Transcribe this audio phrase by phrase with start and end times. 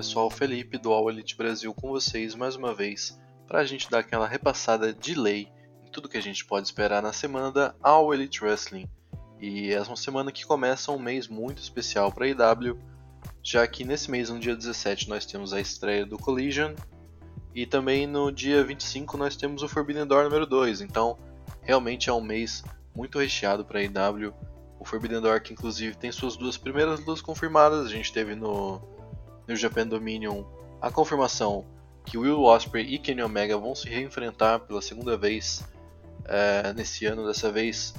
[0.00, 3.98] Pessoal, Felipe do All Elite Brasil com vocês mais uma vez para a gente dar
[3.98, 5.46] aquela repassada de lei
[5.86, 8.88] em tudo que a gente pode esperar na semana da All Elite Wrestling.
[9.38, 12.78] E é uma semana que começa um mês muito especial para a IW,
[13.42, 16.74] já que nesse mês, no dia 17, nós temos a estreia do Collision
[17.54, 20.80] e também no dia 25 nós temos o Forbidden Door número 2.
[20.80, 21.18] Então,
[21.60, 22.64] realmente é um mês
[22.96, 24.32] muito recheado para a IW.
[24.78, 28.80] O Forbidden Door que inclusive tem suas duas primeiras lutas confirmadas, a gente teve no
[29.50, 30.44] no Japan Dominion
[30.80, 31.66] a confirmação
[32.04, 35.64] que Will Ospreay e Kenny Omega vão se reenfrentar pela segunda vez
[36.24, 37.92] é, nesse ano, dessa vez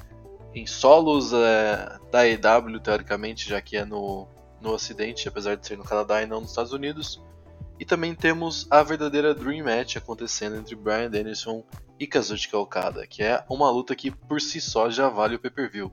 [0.55, 4.27] em solos é, da EW, teoricamente, já que é no,
[4.59, 7.21] no Ocidente, apesar de ser no Canadá e não nos Estados Unidos.
[7.79, 11.63] E também temos a verdadeira Dream Match acontecendo entre Brian Danielson
[11.99, 15.91] e Kazuchika Okada, que é uma luta que por si só já vale o pay-per-view.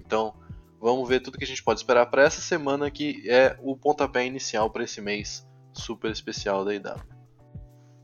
[0.00, 0.34] Então,
[0.80, 4.24] Vamos ver tudo que a gente pode esperar para essa semana, que é o pontapé
[4.24, 7.18] inicial para esse mês super especial da IW.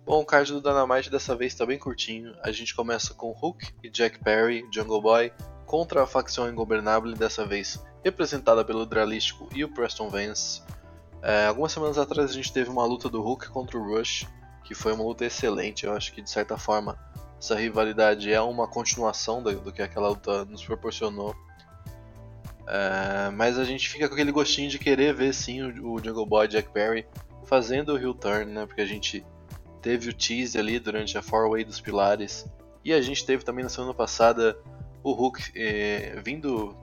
[0.04, 2.34] Bom, o card do Dynamite dessa vez está bem curtinho.
[2.42, 5.32] A gente começa com Hook e Jack Perry, Jungle Boy,
[5.64, 10.62] contra a facção Ingovernable, dessa vez representada pelo Dralístico e o Preston Vance.
[11.22, 14.28] É, algumas semanas atrás a gente teve uma luta do Hook contra o Rush,
[14.62, 15.86] que foi uma luta excelente.
[15.86, 16.98] Eu acho que de certa forma
[17.38, 21.34] essa rivalidade é uma continuação do, do que aquela luta nos proporcionou.
[22.64, 26.24] Uh, mas a gente fica com aquele gostinho de querer ver sim o, o Jungle
[26.24, 27.06] Boy Jack Perry
[27.44, 28.66] fazendo o heel turn, né?
[28.66, 29.24] Porque a gente
[29.82, 32.46] teve o tease ali durante a four way dos pilares
[32.82, 34.58] e a gente teve também na semana passada
[35.02, 36.74] o Hulk eh, vindo,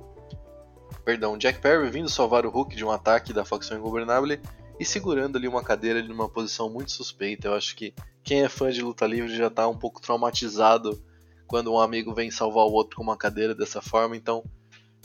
[1.04, 4.40] perdão, Jack Perry vindo salvar o Hulk de um ataque da facção Ingovernable
[4.80, 7.48] e segurando ali uma cadeira numa posição muito suspeita.
[7.48, 7.94] Eu acho que
[8.24, 11.04] quem é fã de luta livre já está um pouco traumatizado
[11.48, 14.44] quando um amigo vem salvar o outro com uma cadeira dessa forma, então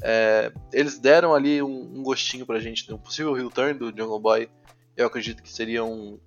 [0.03, 3.87] é, eles deram ali um, um, gostinho pra gente de um possível heel turn do
[3.87, 4.49] Jungle Boy.
[4.97, 6.19] Eu acredito que seria um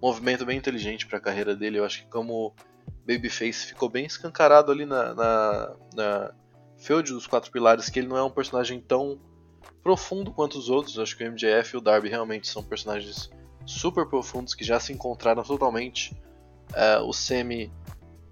[0.00, 1.78] movimento bem inteligente para a carreira dele.
[1.78, 2.54] Eu acho que como
[3.06, 6.34] Babyface ficou bem escancarado ali na, na, na
[6.78, 9.18] feud dos quatro pilares, que ele não é um personagem tão
[9.82, 10.96] profundo quanto os outros.
[10.96, 13.30] Eu acho que o MJF e o Darby realmente são personagens
[13.64, 16.14] super profundos que já se encontraram totalmente.
[16.74, 17.72] É, o Semi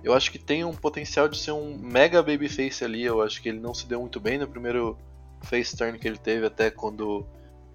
[0.05, 3.03] eu acho que tem um potencial de ser um mega babyface ali.
[3.03, 4.99] Eu acho que ele não se deu muito bem no primeiro
[5.41, 7.27] face turn que ele teve, até quando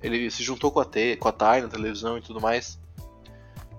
[0.01, 2.79] ele se juntou com a, T, com a Ty na televisão e tudo mais.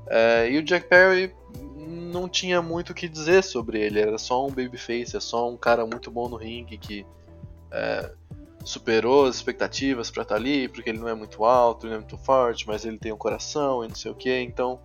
[0.08, 1.32] É, e o Jack Perry
[1.76, 5.56] não tinha muito o que dizer sobre ele, era só um babyface, é só um
[5.56, 7.06] cara muito bom no ringue que
[7.70, 8.12] é,
[8.64, 11.98] superou as expectativas para estar tá ali, porque ele não é muito alto, ele não
[11.98, 14.80] é muito forte, mas ele tem um coração e não sei o que, então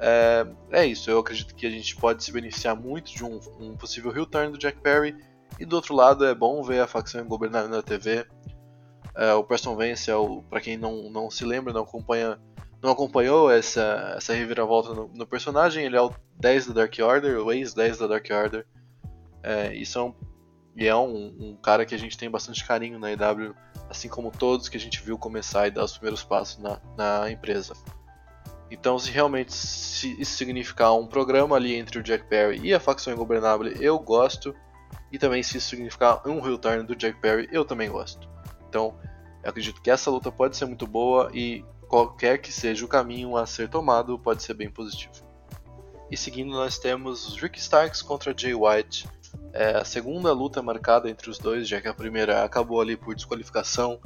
[0.00, 3.76] é, é isso, eu acredito que a gente pode se beneficiar muito de um, um
[3.76, 5.16] possível heel turn do Jack Perry.
[5.58, 8.26] E do outro lado é bom ver a facção governada na TV.
[9.14, 10.14] É, o Preston Vance, é
[10.50, 12.38] para quem não, não se lembra, não acompanha
[12.82, 17.38] não acompanhou essa, essa reviravolta no, no, personagem, ele é o 10 da Dark Order,
[17.40, 18.66] o ex-10 da Dark Order.
[19.42, 20.14] É, isso é um,
[20.76, 23.54] e é um, um, cara que a gente tem bastante carinho na EW,
[23.88, 27.30] assim como todos que a gente viu começar e dar os primeiros passos na, na
[27.30, 27.74] empresa.
[28.70, 32.80] Então, se realmente se isso significar um programa ali entre o Jack Perry e a
[32.80, 34.54] facção ingovernável, eu gosto.
[35.12, 38.28] E também se isso significar um return do Jack Perry, eu também gosto.
[38.68, 38.98] Então,
[39.42, 43.36] eu acredito que essa luta pode ser muito boa e qualquer que seja o caminho
[43.36, 45.24] a ser tomado pode ser bem positivo.
[46.10, 49.08] E seguindo nós temos Rick Starks contra Jay White.
[49.52, 53.14] É a segunda luta marcada entre os dois, já que a primeira acabou ali por
[53.14, 54.00] desqualificação,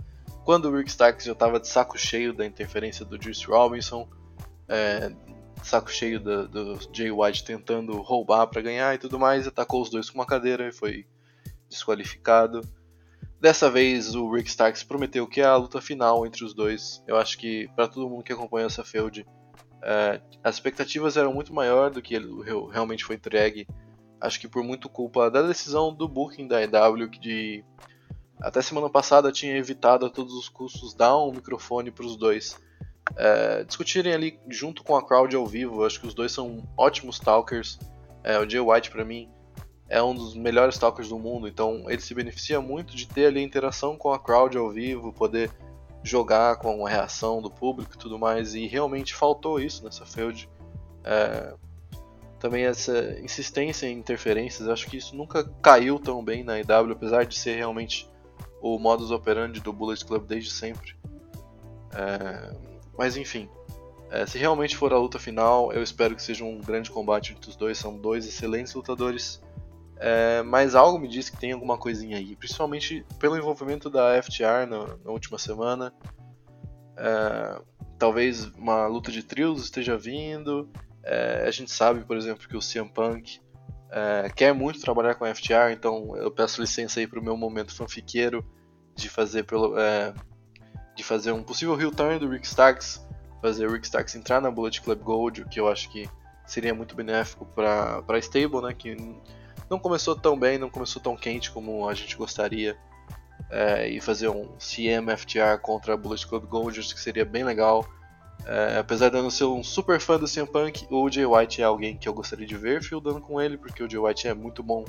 [0.45, 4.09] quando o Rick Starks já estava de saco cheio da interferência do Juice Robinson,
[4.71, 5.13] é,
[5.65, 9.91] saco cheio do, do Jay White tentando roubar para ganhar e tudo mais, atacou os
[9.91, 11.07] dois com uma cadeira e foi
[11.69, 12.61] desqualificado.
[13.41, 17.03] Dessa vez o Rick Starks prometeu que é a luta final entre os dois.
[17.07, 19.27] Eu acho que para todo mundo que acompanha essa feud,
[19.83, 22.31] é, as expectativas eram muito maior do que ele
[22.71, 23.67] realmente foi entregue.
[24.21, 27.65] Acho que por muito culpa da decisão do booking da EW que de
[28.41, 32.59] até semana passada tinha evitado a todos os custos dar um microfone para os dois
[33.17, 35.85] é, discutirem ali junto com a crowd ao vivo.
[35.85, 37.79] Acho que os dois são ótimos talkers.
[38.23, 39.29] É, o Jay White para mim
[39.89, 43.41] é um dos melhores talkers do mundo, então ele se beneficia muito de ter ali
[43.41, 45.51] a interação com a crowd ao vivo, poder
[46.03, 50.49] jogar com a reação do público e tudo mais, e realmente faltou isso nessa field.
[51.03, 51.55] É,
[52.39, 57.27] também essa insistência em interferências, acho que isso nunca caiu tão bem na IW, apesar
[57.27, 58.09] de ser realmente
[58.63, 60.95] o modus operandi do Bullet Club desde sempre.
[61.93, 62.55] É,
[63.01, 63.49] mas enfim,
[64.11, 67.49] é, se realmente for a luta final, eu espero que seja um grande combate entre
[67.49, 69.43] os dois, são dois excelentes lutadores.
[69.97, 74.67] É, mas algo me diz que tem alguma coisinha aí, principalmente pelo envolvimento da FTR
[74.69, 75.95] na, na última semana.
[76.95, 77.63] É,
[77.99, 80.69] talvez uma luta de trios esteja vindo.
[81.03, 83.41] É, a gente sabe, por exemplo, que o CM Punk
[83.91, 87.35] é, quer muito trabalhar com a FTR, então eu peço licença aí para o meu
[87.35, 88.45] momento fanfiqueiro
[88.95, 90.13] de fazer pelo, é,
[91.01, 93.03] de fazer um possível heel do Rick Starks,
[93.41, 96.07] fazer o Rick Starks entrar na Bullet Club Gold, o que eu acho que
[96.47, 98.75] seria muito benéfico para a stable, né?
[98.75, 98.95] Que
[99.71, 102.77] não começou tão bem, não começou tão quente como a gente gostaria.
[103.51, 107.89] É, e fazer um CM-FTR contra a Bullet Club Gold, acho que seria bem legal.
[108.45, 111.63] É, apesar de eu não ser um super fã do CM Punk, o Jay White
[111.63, 114.35] é alguém que eu gostaria de ver fieldando com ele, porque o Jay White é
[114.35, 114.85] muito bom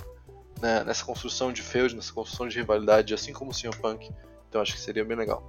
[0.62, 4.12] né, nessa construção de feud, nessa construção de rivalidade, assim como o CM Punk.
[4.50, 5.42] Então acho que seria bem legal.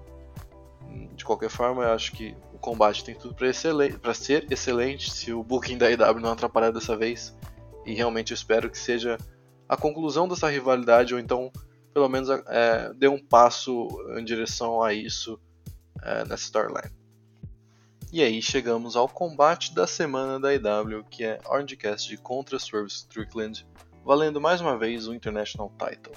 [1.15, 5.43] De qualquer forma, eu acho que o combate tem tudo para ser excelente se o
[5.43, 7.37] booking da IW não atrapalhar dessa vez.
[7.85, 9.19] E realmente eu espero que seja
[9.69, 11.51] a conclusão dessa rivalidade, ou então,
[11.93, 15.41] pelo menos, é, dê um passo em direção a isso
[16.03, 16.93] é, nessa storyline.
[18.13, 22.89] E aí chegamos ao combate da semana da IW, que é Orange Cassidy contra Swerve
[22.89, 23.67] Strickland,
[24.05, 26.13] valendo mais uma vez o International Title.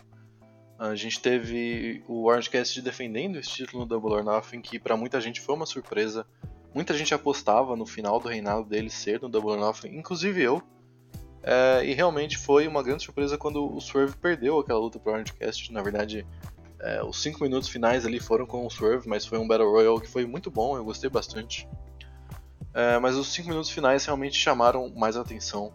[0.77, 4.97] A gente teve o Orange Cassidy defendendo esse título no Double or Nothing, que para
[4.97, 6.25] muita gente foi uma surpresa.
[6.73, 10.61] Muita gente apostava no final do reinado dele ser no Double or Nothing, inclusive eu.
[11.41, 15.31] É, e realmente foi uma grande surpresa quando o Swerve perdeu aquela luta pro Orange
[15.31, 15.71] Cassidy.
[15.71, 16.25] Na verdade,
[16.79, 20.01] é, os 5 minutos finais ali foram com o Swerve, mas foi um Battle Royale
[20.01, 21.67] que foi muito bom, eu gostei bastante.
[22.73, 25.71] É, mas os 5 minutos finais realmente chamaram mais atenção,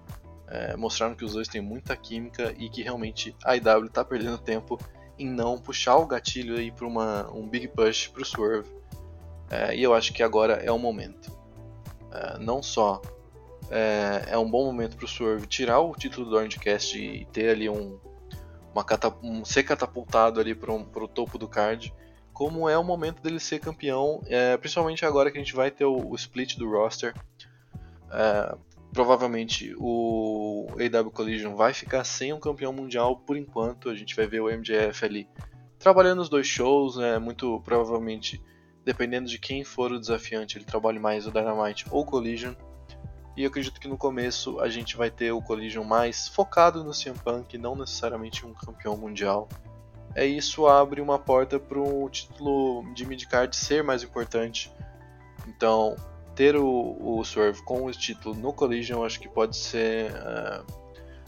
[0.48, 4.36] é, mostraram que os dois têm muita química e que realmente a IW está perdendo
[4.36, 4.78] tempo
[5.20, 8.68] em não puxar o gatilho aí para um big push para o Swerve.
[9.50, 11.30] É, e eu acho que agora é o momento.
[12.12, 13.00] É, não só
[13.70, 17.24] é, é um bom momento para o Swerve tirar o título do Orange Cast e
[17.26, 17.98] ter ali um,
[18.72, 18.84] uma
[19.22, 21.92] um ser catapultado ali para o topo do card,
[22.32, 25.84] como é o momento dele ser campeão, é, principalmente agora que a gente vai ter
[25.84, 27.14] o, o split do roster.
[28.92, 33.88] Provavelmente o AW Collision vai ficar sem um campeão mundial por enquanto.
[33.88, 35.28] A gente vai ver o MJF ali
[35.78, 37.18] trabalhando nos dois shows, né?
[37.18, 38.42] Muito provavelmente,
[38.84, 42.54] dependendo de quem for o desafiante, ele trabalhe mais o Dynamite ou o Collision.
[43.36, 46.92] E eu acredito que no começo a gente vai ter o Collision mais focado no
[46.92, 49.48] CM Punk, não necessariamente um campeão mundial.
[50.14, 54.70] É isso abre uma porta para o título de midcard ser mais importante.
[55.46, 55.94] Então,
[56.40, 60.64] ter o, o Swerve com o título no Collision, acho que pode ser uh,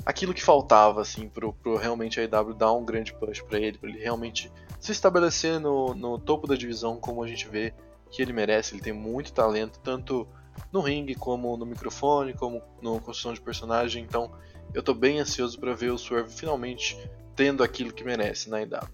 [0.07, 3.77] aquilo que faltava, assim, pro, pro realmente a IW dar um grande push para ele,
[3.77, 4.51] para ele realmente
[4.81, 7.75] se estabelecer no, no topo da divisão, como a gente vê
[8.11, 8.75] que ele merece.
[8.75, 10.27] Ele tem muito talento, tanto
[10.73, 14.03] no ringue, como no microfone, como na construção de personagem.
[14.03, 14.33] Então
[14.73, 16.97] eu estou bem ansioso para ver o Swerve finalmente
[17.37, 18.89] tendo aquilo que merece na IW.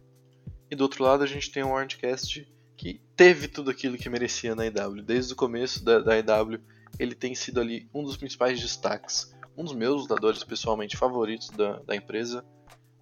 [0.69, 2.45] E do outro lado a gente tem o Orange Cast
[2.79, 5.03] que teve tudo aquilo que merecia na IW.
[5.03, 6.61] Desde o começo da, da IW,
[6.99, 11.81] ele tem sido ali um dos principais destaques, um dos meus lutadores pessoalmente favoritos da,
[11.81, 12.45] da empresa,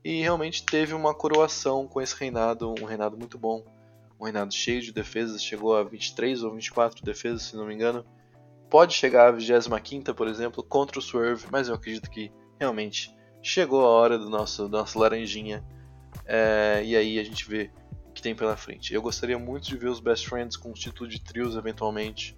[0.03, 3.63] e realmente teve uma coroação com esse reinado, um reinado muito bom,
[4.19, 8.05] um reinado cheio de defesas, chegou a 23 ou 24 defesas, se não me engano.
[8.71, 13.85] Pode chegar a 25, por exemplo, contra o Swerve, mas eu acredito que realmente chegou
[13.85, 15.63] a hora do nosso, do nosso laranjinha.
[16.25, 17.71] É, e aí a gente vê
[18.17, 18.95] que tem pela frente.
[18.95, 22.35] Eu gostaria muito de ver os Best Friends com o título de trios eventualmente.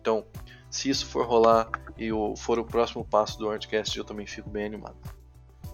[0.00, 0.26] Então,
[0.68, 4.66] se isso for rolar e for o próximo passo do Artcast, eu também fico bem
[4.66, 4.96] animado.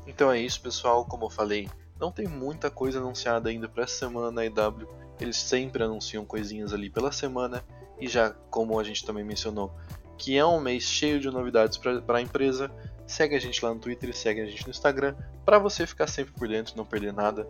[0.07, 1.07] Então é isso, pessoal.
[1.07, 4.87] Como eu falei, não tem muita coisa anunciada ainda para essa semana na IW.
[5.19, 7.65] Eles sempre anunciam coisinhas ali pela semana.
[7.99, 9.75] E já, como a gente também mencionou,
[10.19, 12.71] que é um mês cheio de novidades para a empresa,
[13.07, 16.07] segue a gente lá no Twitter e segue a gente no Instagram para você ficar
[16.07, 17.49] sempre por dentro não perder nada.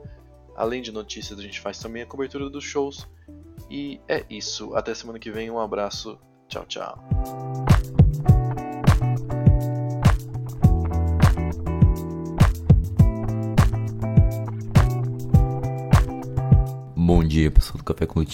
[0.56, 3.06] Além de notícias, a gente faz também a cobertura dos shows.
[3.70, 4.74] E é isso.
[4.74, 5.50] Até semana que vem.
[5.50, 6.18] Um abraço.
[6.48, 6.98] Tchau, tchau.
[16.96, 18.24] Bom dia, pessoal do Café com.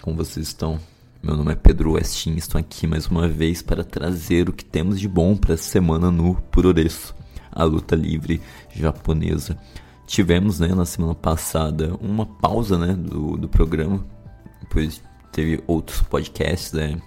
[0.00, 0.78] Como vocês estão?
[1.20, 4.98] Meu nome é Pedro Westin, estou aqui mais uma vez para trazer o que temos
[4.98, 7.14] de bom para essa semana no Puroreço,
[7.50, 8.40] a luta livre
[8.74, 9.56] japonesa.
[10.06, 14.04] Tivemos, né, na semana passada, uma pausa, né, do, do programa,
[14.60, 17.00] depois teve outros podcasts, né,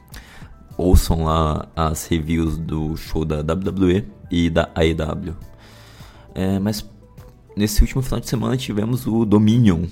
[0.77, 5.35] ouçam lá as reviews do show da WWE e da AEW.
[6.33, 6.85] É, mas
[7.55, 9.85] nesse último final de semana tivemos o Dominion,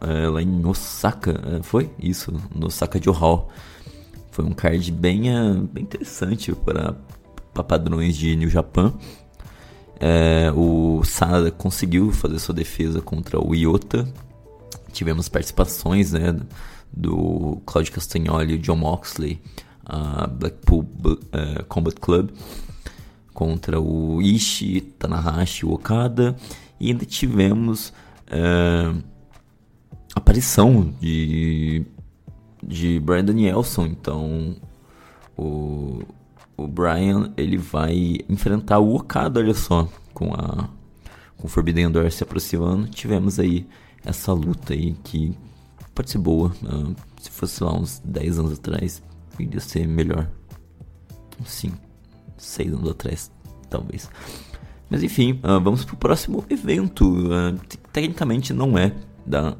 [0.00, 3.50] é, lá em Osaka, é, foi isso, no Osaka de Hall.
[4.30, 6.94] Foi um card bem, é, bem interessante para
[7.64, 8.94] padrões de New Japan.
[10.00, 14.08] É, o Sada conseguiu fazer sua defesa contra o Iota.
[14.92, 16.36] Tivemos participações né,
[16.92, 19.40] do Claudio Castagnoli e John Moxley,
[19.84, 22.30] a Blackpool uh, Combat Club,
[23.34, 26.36] contra o Ishii, Tanahashi e Okada.
[26.80, 27.92] E ainda tivemos
[28.28, 29.02] uh,
[30.14, 31.84] aparição de,
[32.62, 33.86] de Brian Danielson.
[33.86, 34.56] Então,
[35.36, 36.02] o,
[36.58, 40.68] o Brian ele vai enfrentar o Okada, olha só, com a
[41.38, 42.88] com o Forbidden Door se aproximando.
[42.88, 43.64] Tivemos aí
[44.04, 45.32] essa luta aí que
[45.94, 46.52] pode ser boa.
[46.64, 49.00] Uh, se fosse lá uns 10 anos atrás,
[49.38, 50.28] iria ser melhor.
[51.40, 51.78] Uns 5,
[52.36, 53.30] 6 anos atrás,
[53.70, 54.10] talvez.
[54.90, 57.04] Mas enfim, uh, vamos pro próximo evento.
[57.08, 57.56] Uh,
[57.92, 58.92] tecnicamente não é
[59.24, 59.56] da,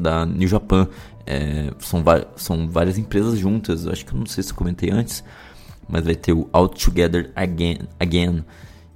[0.00, 0.88] da New Japan.
[1.28, 2.04] É, são,
[2.36, 3.84] são várias empresas juntas.
[3.84, 5.24] Eu acho que eu não sei se eu comentei antes.
[5.88, 8.44] Mas vai ter o Out Together Again, Again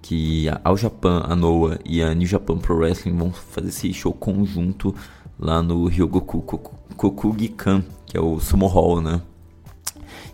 [0.02, 3.92] que a All Japan, a Noah e a New Japan Pro Wrestling vão fazer esse
[3.92, 4.94] show conjunto
[5.38, 6.42] lá no Ryogoku
[6.96, 9.20] Kokugikan, que é o Sumo Hall, né?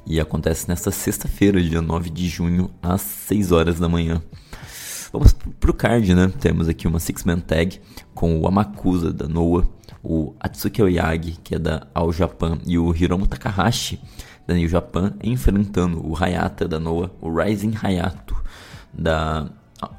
[0.06, 4.22] E acontece nesta sexta-feira, dia 9 de junho, às 6 horas da manhã.
[5.12, 6.32] Vamos pro card, né?
[6.40, 7.80] Temos aqui uma Six-Man Tag
[8.14, 9.66] com o Amakusa da Noah,
[10.02, 14.00] o Atsuki Oyagi, que é da All Japan, e o Hiromu Takahashi,
[14.46, 18.36] da New Japan, enfrentando o Hayata da Noah, o Rising Hayato
[18.92, 19.50] da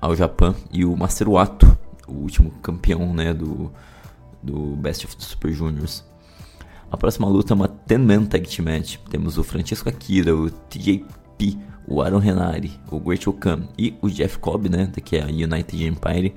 [0.02, 1.78] All Japan e o Master Wato,
[2.08, 3.72] o último campeão né, do,
[4.42, 6.04] do Best of the Super Juniors.
[6.90, 8.98] A próxima luta é uma 10-man tag team match.
[9.10, 14.40] Temos o Francisco Akira, o TJP, o Aaron Renari, o Great Okan e o Jeff
[14.40, 16.34] Cobb, né, que é a United Empire,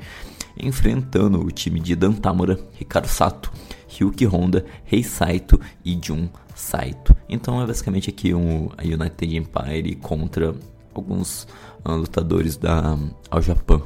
[0.59, 3.53] enfrentando o time de Dan Tamura, Ricardo Sato,
[3.89, 7.15] Ryuki Honda, Rei Saito e Jun Saito.
[7.33, 10.53] Então é basicamente aqui um a United Empire contra
[10.93, 11.47] alguns
[11.85, 13.81] uh, lutadores da um, All Japan.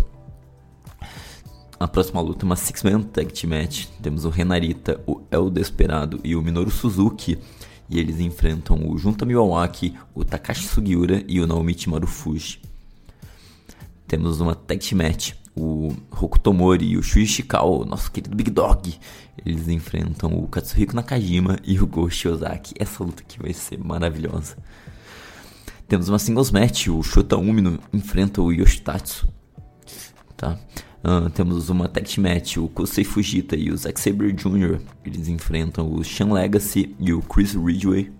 [1.78, 3.86] A próxima luta é uma Six-Man Tag Team Match.
[4.00, 7.38] Temos o Renarita, o El Desperado e o Minoru Suzuki.
[7.90, 12.62] E eles enfrentam o Junta Miyawaki, o Takashi Sugiura e o Naomichi Marufuji.
[14.08, 18.98] Temos uma Tag Team Match o Hokutomori e o Shui Ishikawa, nosso querido Big Dog,
[19.44, 22.74] eles enfrentam o Katsuhiko Nakajima e o Go Shiozaki.
[22.78, 24.56] Essa luta aqui vai ser maravilhosa.
[25.86, 29.28] Temos uma singles match, o Shota Umino enfrenta o Yoshitatsu.
[30.36, 30.58] Tá?
[31.04, 34.80] Uh, temos uma tag match, o Kosei Fujita e o Zack Sabre Jr.
[35.04, 38.10] Eles enfrentam o Shan Legacy e o Chris Ridgway.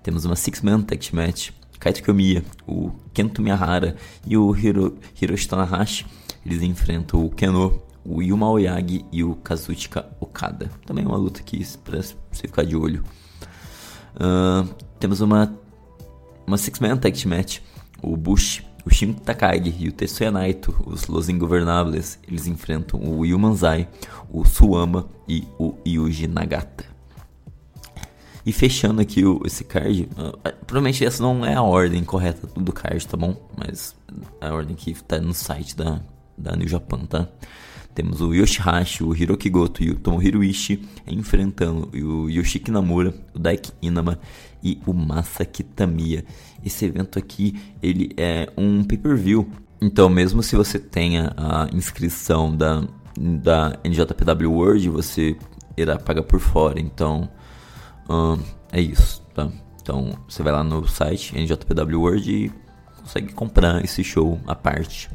[0.00, 1.50] Temos uma six-man tag team match,
[1.80, 6.06] Kaito Kiyomiya, o Kento Miyahara e o Hiro, Hiroshi Tanahashi.
[6.46, 10.70] Eles enfrentam o Keno, o Yuma Oyagi e o Kazuchika Okada.
[10.86, 13.04] Também uma luta aqui para você ficar de olho.
[14.14, 14.66] Uh,
[14.98, 15.54] temos uma,
[16.46, 17.60] uma Six-Man Tag Team Match.
[18.00, 23.26] O Bush, o Shin Takagi e o Tetsuya Naito, os Los Ingovernables, eles enfrentam o
[23.26, 23.88] Yumanzai,
[24.30, 26.84] o Suama e o Yuji Nagata.
[28.46, 32.72] E fechando aqui o, esse card, uh, provavelmente essa não é a ordem correta do
[32.72, 33.36] card, tá bom?
[33.54, 33.94] Mas
[34.40, 36.00] é a ordem que tá no site da,
[36.38, 37.28] da New Japan, tá?
[37.98, 43.40] Temos o Yoshihashi, o Hiroki Goto e o Tomohiro Ishii enfrentando o Yoshiki Namura, o
[43.40, 44.20] Daiki Inama
[44.62, 46.24] e o Masaki Tamiya.
[46.64, 49.50] Esse evento aqui, ele é um pay-per-view.
[49.80, 52.84] Então, mesmo se você tenha a inscrição da,
[53.18, 55.36] da NJPW World, você
[55.76, 56.78] irá pagar por fora.
[56.78, 57.28] Então,
[58.08, 58.38] hum,
[58.70, 59.50] é isso, tá?
[59.82, 62.52] Então, você vai lá no site NJPW World e
[63.00, 65.10] consegue comprar esse show à parte.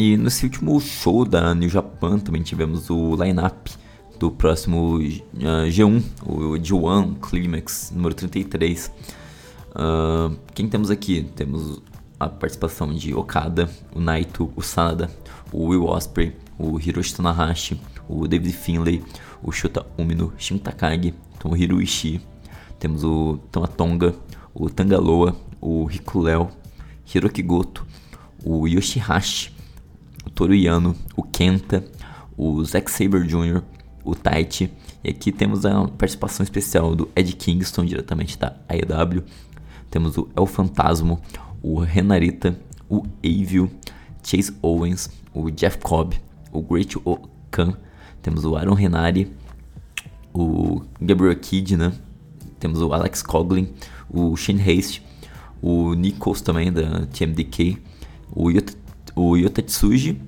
[0.00, 3.72] E nesse último show da New Japan também tivemos o line-up
[4.16, 8.92] do próximo uh, G1, o G1 Climax número 33.
[9.70, 11.28] Uh, quem temos aqui?
[11.34, 11.82] Temos
[12.20, 15.10] a participação de Okada, o Naito, o Sanada,
[15.50, 19.02] o Will Ospreay, o Hiroshi Tanahashi, o David Finlay,
[19.42, 22.20] o Shota Umino, Shin Takagi, Tomohiro Ishii.
[22.78, 24.14] Temos o Tamatonga,
[24.54, 26.50] o Tangaloa, o Léo,
[27.12, 27.84] Hiroki Goto,
[28.44, 29.57] o Yoshihashi,
[30.38, 31.84] Toru Yano, o Kenta,
[32.36, 33.60] o Zack Saber Jr.,
[34.04, 34.70] o Taichi.
[35.02, 39.24] E aqui temos a participação especial do Ed Kingston, diretamente da AEW.
[39.90, 41.20] Temos o El Fantasmo,
[41.60, 42.56] o Renarita,
[42.88, 43.68] o Evil,
[44.22, 46.14] Chase Owens, o Jeff Cobb,
[46.52, 46.94] o Great
[47.50, 47.76] Khan.
[48.22, 49.32] Temos o Aaron Renari,
[50.32, 51.92] o Gabriel Kidd, né?
[52.60, 53.74] Temos o Alex Coughlin,
[54.08, 55.04] o Shane Haste,
[55.60, 57.76] o Nichols também da TMDK,
[58.30, 58.78] o Yota
[59.18, 60.20] o Yotatsuji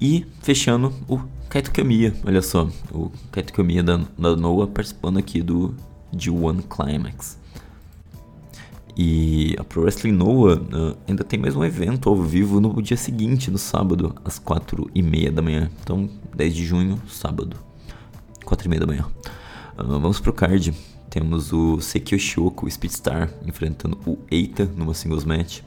[0.00, 5.40] e fechando o Kaito Kiyomiya, olha só, o Kaito Kiyomiya da, da Noah participando aqui
[5.40, 5.74] do
[6.14, 7.38] G1 Climax.
[8.96, 12.96] E a Pro Wrestling Noah uh, ainda tem mais um evento ao vivo no dia
[12.96, 15.68] seguinte, no sábado, às 4 e meia da manhã.
[15.82, 17.56] Então, 10 de junho, sábado,
[18.44, 19.06] 4 e meia da manhã.
[19.76, 20.72] Uh, vamos pro card.
[21.10, 25.60] Temos o Sekio Shoko, o Speedstar, enfrentando o Eita numa singles match.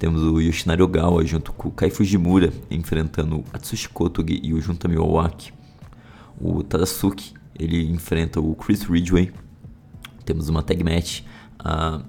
[0.00, 4.60] Temos o Yoshinari Ogawa junto com o Kai Fujimura enfrentando o Atsushi Kotogi e o
[4.60, 5.52] Junta Miyawaki.
[6.40, 9.30] O Tadasuki ele enfrenta o Chris Ridgway.
[10.24, 11.20] Temos uma tag match,
[11.58, 12.00] a,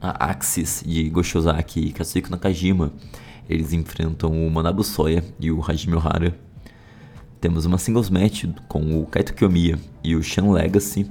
[0.00, 2.92] a Axis de Goshozaki e Katsuhiko Nakajima.
[3.48, 6.36] Eles enfrentam o Manabu Soya e o Hajime Ohara.
[7.40, 11.08] Temos uma singles match com o Kaito Kiyomiya e o Shan Legacy.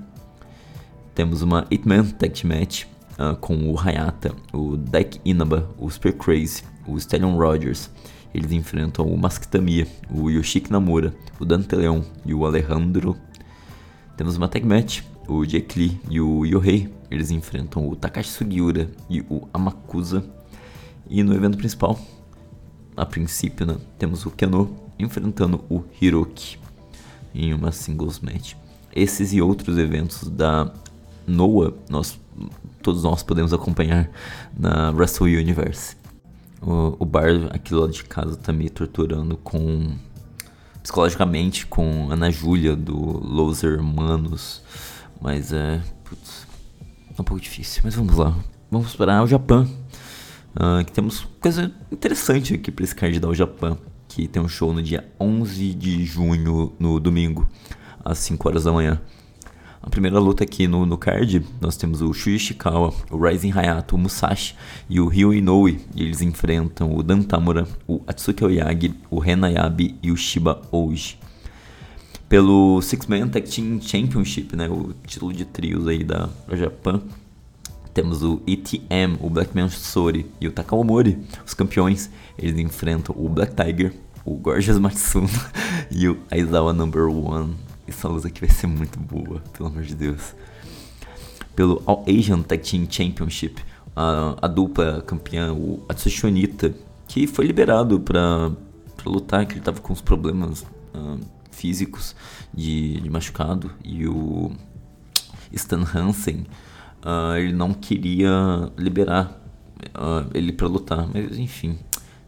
[1.15, 2.90] Temos uma 8-man tag match
[3.21, 7.89] uh, com o Hayata, o Deck Inaba, o Super Crazy, o Stallion Rogers.
[8.33, 13.17] Eles enfrentam o Maskitamiya, o Yoshiki Namura, o Dante Leon e o Alejandro.
[14.15, 16.91] Temos uma tag match, o Jake Lee e o Yohei.
[17.09, 20.23] Eles enfrentam o Takashi Sugiura e o Amakusa.
[21.09, 21.99] E no evento principal,
[22.95, 26.57] a princípio, né, temos o Keno enfrentando o Hiroki
[27.35, 28.53] em uma singles match.
[28.95, 30.71] Esses e outros eventos da
[31.27, 32.19] Noah, nós
[32.81, 34.09] todos nós podemos acompanhar
[34.57, 35.95] na Wrestle Universe.
[36.61, 39.95] O, o Bar aqui lá de casa tá me torturando com
[40.81, 44.61] psicologicamente com Ana Júlia do Los Hermanos,
[45.21, 46.47] mas é, putz,
[47.09, 48.35] é um pouco difícil, mas vamos lá.
[48.69, 49.69] Vamos para o Japão.
[50.53, 54.73] Uh, que temos coisa interessante aqui para esse card da Japão, que tem um show
[54.73, 57.49] no dia 11 de junho, no domingo,
[58.03, 58.99] às 5 horas da manhã.
[59.83, 63.95] A primeira luta aqui no, no card, nós temos o Shuji Ishikawa, o Rising Hayato,
[63.95, 64.55] o Musashi
[64.87, 65.79] e o Ryo Inoue.
[65.95, 71.17] E eles enfrentam o Dan Tamura, o Atsuki Oyagi, o Renayabe e o Shiba Oji.
[72.29, 77.01] Pelo Six Man Tag Team Championship, né, o título de trios aí da, da Japão,
[77.91, 82.09] temos o ETM, o Black Man Sori e o Takawamori, os campeões.
[82.37, 85.27] Eles enfrentam o Black Tiger, o Gorgeous Matsuno
[85.89, 87.70] e o Aizawa Number One.
[87.91, 90.33] Essa luta aqui vai ser muito boa, pelo amor de Deus.
[91.53, 93.61] Pelo All Asian Tag Team Championship,
[93.93, 96.73] a, a dupla campeã, o Atsushi Onita,
[97.05, 98.49] que foi liberado pra
[99.05, 100.61] lutar, que ele tava com uns problemas
[100.95, 101.19] uh,
[101.51, 102.15] físicos
[102.53, 103.69] de, de, machucado.
[103.83, 104.53] E o
[105.51, 106.47] Stan Hansen,
[107.03, 109.37] uh, ele não queria liberar
[109.97, 111.77] uh, ele pra lutar, mas enfim.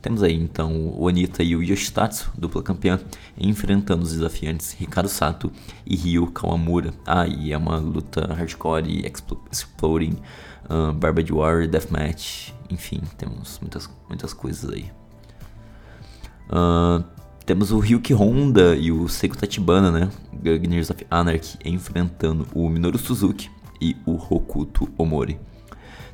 [0.04, 3.00] Temos aí então o Onita e o Yoshitatsu, dupla campeã,
[3.38, 5.50] enfrentando os desafiantes Ricardo Sato
[5.86, 6.94] e Ryo Kawamura.
[7.06, 9.10] Ah, e é uma luta hardcore
[9.50, 10.18] exploding,
[10.70, 14.92] uh, Barbed War, Deathmatch, enfim, temos muitas, muitas coisas aí.
[16.50, 17.02] Uh,
[17.46, 20.10] temos o Ryuki Honda e o Seiko Tachibana, né?
[20.34, 25.40] Gugners of Anarchy, enfrentando o Minoru Suzuki e o Hokuto Omori.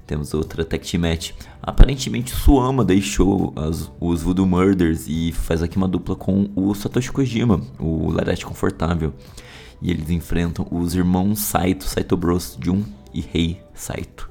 [0.10, 1.34] Temos outra tag team match.
[1.62, 7.12] Aparentemente Suama deixou as, os Voodoo Murders e faz aqui uma dupla com o Satoshi
[7.12, 9.14] Kojima, o Larete Confortável.
[9.80, 14.28] e eles enfrentam os irmãos Saito, Saito Bros Jun e Rei Saito.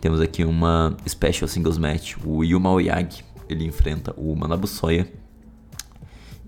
[0.00, 5.12] Temos aqui uma Special Singles Match, o Yuma Oyagi, ele enfrenta o Manabu Soya.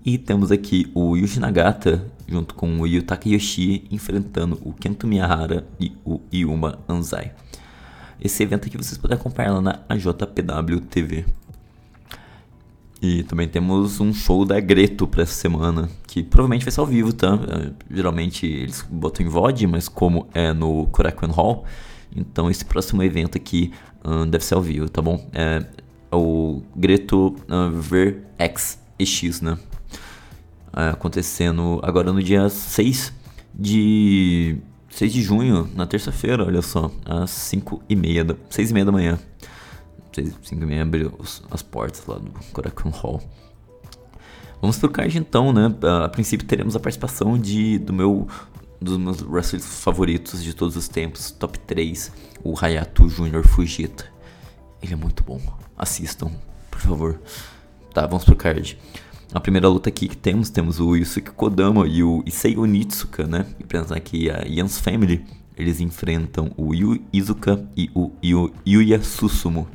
[0.05, 5.67] E temos aqui o Yuji Nagata junto com o Yu Takayoshi enfrentando o Kento Miyahara
[5.77, 7.33] e o Yuma Anzai.
[8.21, 11.25] Esse evento aqui vocês podem acompanhar lá na AJPW TV.
[13.01, 16.85] E também temos um show da Greto para essa semana, que provavelmente vai ser ao
[16.85, 17.33] vivo, tá?
[17.33, 21.65] É, geralmente eles botam em VOD, mas como é no Korakuen Hall,
[22.15, 23.73] então esse próximo evento aqui
[24.05, 25.27] uh, deve ser ao vivo, tá bom?
[25.33, 25.65] É,
[26.11, 29.57] é o Greto uh, Ver X EX, né?
[30.73, 33.11] É, acontecendo agora no dia 6
[33.53, 34.57] de
[34.91, 38.85] 6 de junho, na terça-feira, olha só, às 5 e meia da, 6 e meia
[38.85, 39.19] da manhã.
[40.13, 41.17] 5 e meia abriu
[41.49, 43.21] as portas lá do Korakuen Hall.
[44.61, 45.73] Vamos pro card então, né?
[46.03, 48.27] A princípio teremos a participação de, do meu,
[48.79, 52.11] dos meus wrestlers favoritos de todos os tempos, top 3,
[52.43, 54.05] o Hayato Junior Fujita.
[54.81, 55.41] Ele é muito bom.
[55.75, 56.31] Assistam,
[56.69, 57.19] por favor.
[57.93, 58.77] Tá, vamos pro card.
[59.33, 63.45] A primeira luta aqui que temos, temos o Yusuke Kodama e o Issei Onitsuka, né?
[63.57, 65.23] E pensando aqui a Yans Family,
[65.55, 69.69] eles enfrentam o Yu Izuka e o Yu, Yuya Susumu.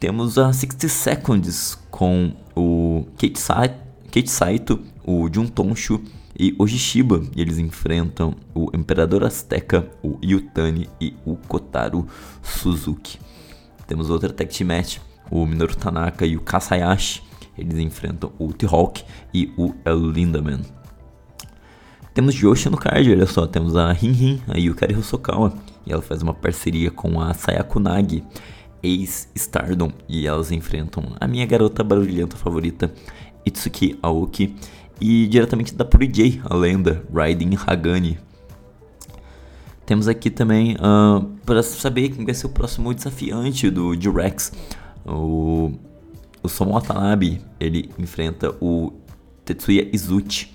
[0.00, 3.68] Temos a 60 Seconds com o Kate, Sa
[4.10, 6.00] Kate Saito, o Jun Tonshu
[6.38, 7.22] e o Jishiba.
[7.36, 12.06] E eles enfrentam o Imperador Azteca, o Yutani e o Kotaro
[12.42, 13.18] Suzuki.
[13.86, 14.96] Temos outra tag team match,
[15.30, 17.27] o Minoru Tanaka e o Kasayashi.
[17.58, 19.74] Eles enfrentam o T-Hawk e o
[20.12, 20.60] Lindaman.
[22.14, 25.52] Temos Yoshi no card, olha só, temos a Rin Rin, a Yukari Hosokawa,
[25.86, 28.24] e ela faz uma parceria com a Sayako Nagi
[28.82, 32.92] ex-Stardom e elas enfrentam a minha garota barulhenta favorita,
[33.44, 34.54] Itsuki Aoki,
[35.00, 38.18] e diretamente da Puri a lenda Raiden Hagani.
[39.86, 44.52] Temos aqui também uh, ah, para saber quem vai ser o próximo desafiante do G-Rex.
[45.06, 45.72] O,
[46.42, 48.92] o Somo Watanabe, ele enfrenta o
[49.44, 50.52] Tetsuya Izuchi.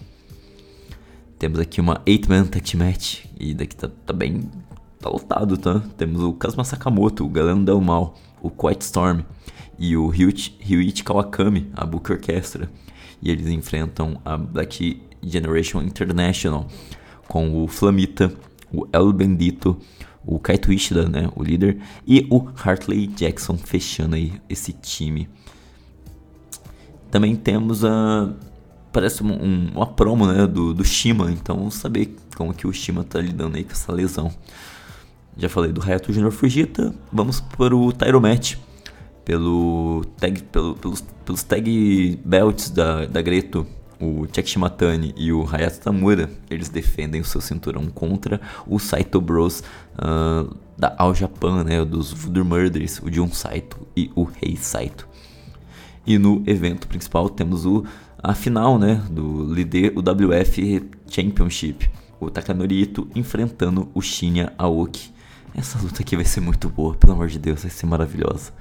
[1.37, 4.49] Temos aqui uma 8-man tag match e daqui tá, tá bem
[4.99, 5.81] tá lotado, tá?
[5.97, 9.21] Temos o Kazuma Sakamoto, o Galeno Del Mal, o Quiet Storm
[9.77, 12.69] e o Ryuichi, Ryuichi Kawakami, a Book Orchestra.
[13.21, 16.67] E eles enfrentam a Black Generation International
[17.27, 18.33] com o Flamita,
[18.71, 19.77] o El Bendito,
[20.25, 25.27] o Kaito Ishida, né, o líder, e o Hartley Jackson fechando aí esse time.
[27.13, 28.27] Também temos a
[28.91, 33.03] parece um, uma promo né, do, do Shima, então vamos saber como que o Shima
[33.03, 34.33] tá lidando aí com essa lesão.
[35.37, 36.91] Já falei do Reto Junior Fujita.
[37.11, 38.55] Vamos para o Tyro Match.
[39.23, 43.67] Pelo tag, pelo, pelos, pelos tag belts da, da Greto,
[44.01, 49.21] o Jack Shimatani e o Hayato Tamura, eles defendem o seu cinturão contra o Saito
[49.21, 49.61] Bros
[49.99, 55.12] uh, da All Japan, né, dos Voodoo Murders, o Jun Saito e o Rei Saito.
[56.05, 57.85] E no evento principal temos o,
[58.21, 61.89] a final né, do líder, o WF Championship,
[62.19, 65.11] o Takanori Ito enfrentando o Shinya Aoki.
[65.55, 68.51] Essa luta aqui vai ser muito boa, pelo amor de Deus, vai ser maravilhosa.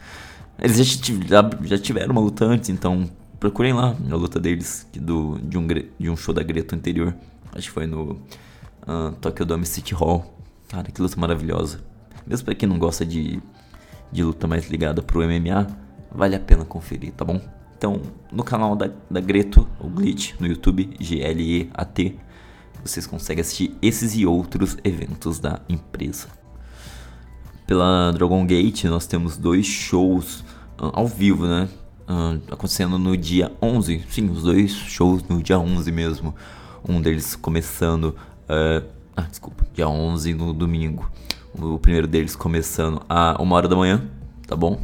[0.58, 3.08] Eles já, já tiveram uma luta antes, então
[3.40, 7.14] procurem lá a luta deles do, de, um, de um show da Greta anterior.
[7.52, 8.12] Acho que foi no
[8.86, 10.38] uh, Tokyo Dome City Hall.
[10.68, 11.80] Cara, que luta maravilhosa.
[12.26, 13.42] Mesmo pra quem não gosta de,
[14.12, 15.66] de luta mais ligada pro MMA,
[16.14, 17.40] vale a pena conferir, tá bom?
[17.76, 22.16] Então, no canal da, da Greto, o Glitch, no YouTube, G-L-E-A-T,
[22.84, 26.28] vocês conseguem assistir esses e outros eventos da empresa
[27.72, 30.40] pela Dragon Gate, nós temos dois shows
[30.78, 31.68] uh, ao vivo, né?
[32.06, 34.04] Uh, acontecendo no dia 11.
[34.10, 36.34] Sim, os dois shows no dia 11 mesmo.
[36.86, 38.14] Um deles começando.
[38.46, 41.10] Uh, ah, desculpa, dia 11 no domingo.
[41.54, 44.02] O primeiro deles começando a uma hora da manhã,
[44.46, 44.78] tá bom?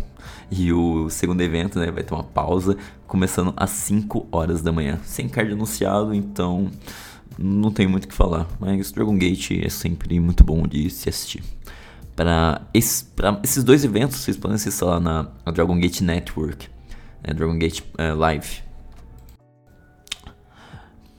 [0.51, 4.99] E o segundo evento, né, vai ter uma pausa, começando às 5 horas da manhã.
[5.05, 6.71] Sem card anunciado, então
[7.39, 8.47] não tem muito o que falar.
[8.59, 11.43] Mas Dragon Gate é sempre muito bom de se assistir
[12.19, 13.07] para esse,
[13.45, 16.69] esses dois eventos, vocês podem assistir lá na, Dragon Gate Network,
[17.25, 18.61] né, Dragon Gate uh, Live.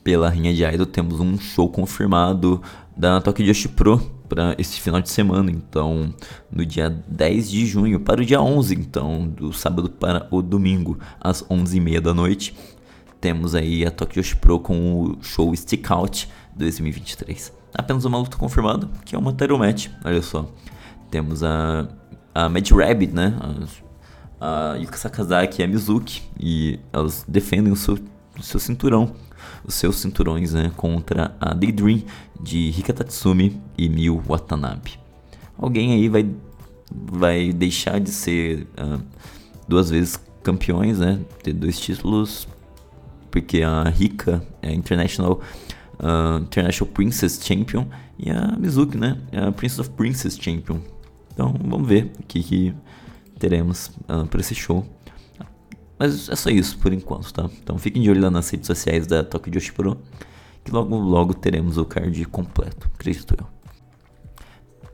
[0.04, 2.62] Pela Rinha de Idol temos um show confirmado
[2.98, 6.14] da Tokyo Josh Pro para esse final de semana, então
[6.52, 11.00] no dia 10 de junho para o dia 11, então do sábado para o domingo
[11.20, 12.56] às 11h30 da noite.
[13.20, 17.52] Temos aí a Tokyo Pro com o show Stick Out 2023.
[17.74, 20.50] Apenas uma luta confirmada, que é uma title match, olha só.
[21.12, 21.88] Temos a,
[22.34, 23.36] a Mad Rabbit, né?
[24.40, 26.22] A, a Yuka Sakazaki e a Mizuki.
[26.40, 27.98] E elas defendem o seu,
[28.38, 29.14] o seu cinturão
[29.64, 32.04] os seus cinturões né, contra a Daydream
[32.40, 35.00] de Rika Tatsumi e Miu Watanabe.
[35.58, 36.30] Alguém aí vai,
[36.92, 39.02] vai deixar de ser uh,
[39.68, 41.20] duas vezes campeões, né?
[41.44, 42.48] Ter dois títulos,
[43.30, 45.42] porque a Rika é International,
[46.00, 47.86] uh, International Princess Champion
[48.18, 49.18] e a Mizuki, né?
[49.32, 50.80] É a Princess of Princess Champion.
[51.34, 52.74] Então vamos ver o que, que
[53.38, 54.86] teremos uh, para esse show.
[56.00, 57.50] Mas é só isso por enquanto, tá?
[57.62, 59.98] Então fiquem de olho lá nas redes sociais da Tokyo Joshi Pro,
[60.64, 63.46] que logo logo teremos o card completo, acredito eu.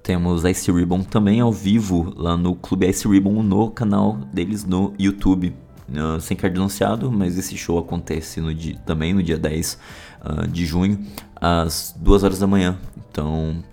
[0.02, 4.94] Temos Ice Ribbon também ao vivo lá no Clube Ice Ribbon no canal deles no
[5.00, 5.56] YouTube.
[5.88, 9.78] Uh, sem card anunciado, mas esse show acontece no dia, também no dia 10 uh,
[10.22, 12.76] ah, de junho, às 2 horas da manhã.
[12.98, 13.64] Então,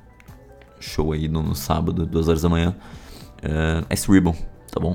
[0.78, 2.76] show aí no, no sábado, 2 horas da manhã.
[3.38, 4.36] Uh, Ice Ribbon,
[4.70, 4.94] tá bom?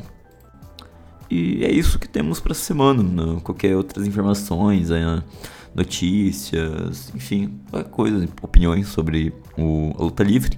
[1.29, 3.03] E é isso que temos para semana.
[3.03, 3.39] Né?
[3.43, 5.23] Qualquer outras informações, uh,
[5.75, 10.57] notícias, enfim, qualquer coisa, opiniões sobre o, a luta livre.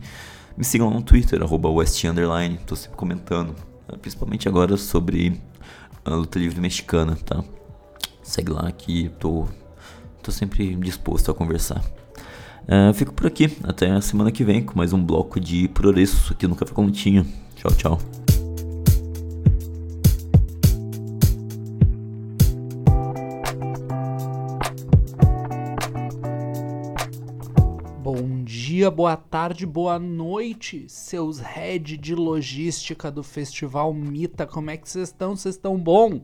[0.58, 3.56] Me sigam lá no Twitter, arroba West Underline, tô sempre comentando,
[3.88, 3.98] né?
[4.02, 5.40] principalmente agora sobre
[6.04, 7.44] a luta livre mexicana, tá?
[8.22, 9.46] Segue lá que tô,
[10.22, 11.84] tô sempre disposto a conversar.
[12.64, 16.34] Uh, fico por aqui, até a semana que vem com mais um bloco de progresso
[16.34, 18.39] aqui no Café com Tchau, tchau.
[28.80, 34.48] Dia, boa tarde, boa noite, seus head de logística do Festival Mita.
[34.48, 35.36] Como é que vocês estão?
[35.36, 36.22] Vocês estão bom?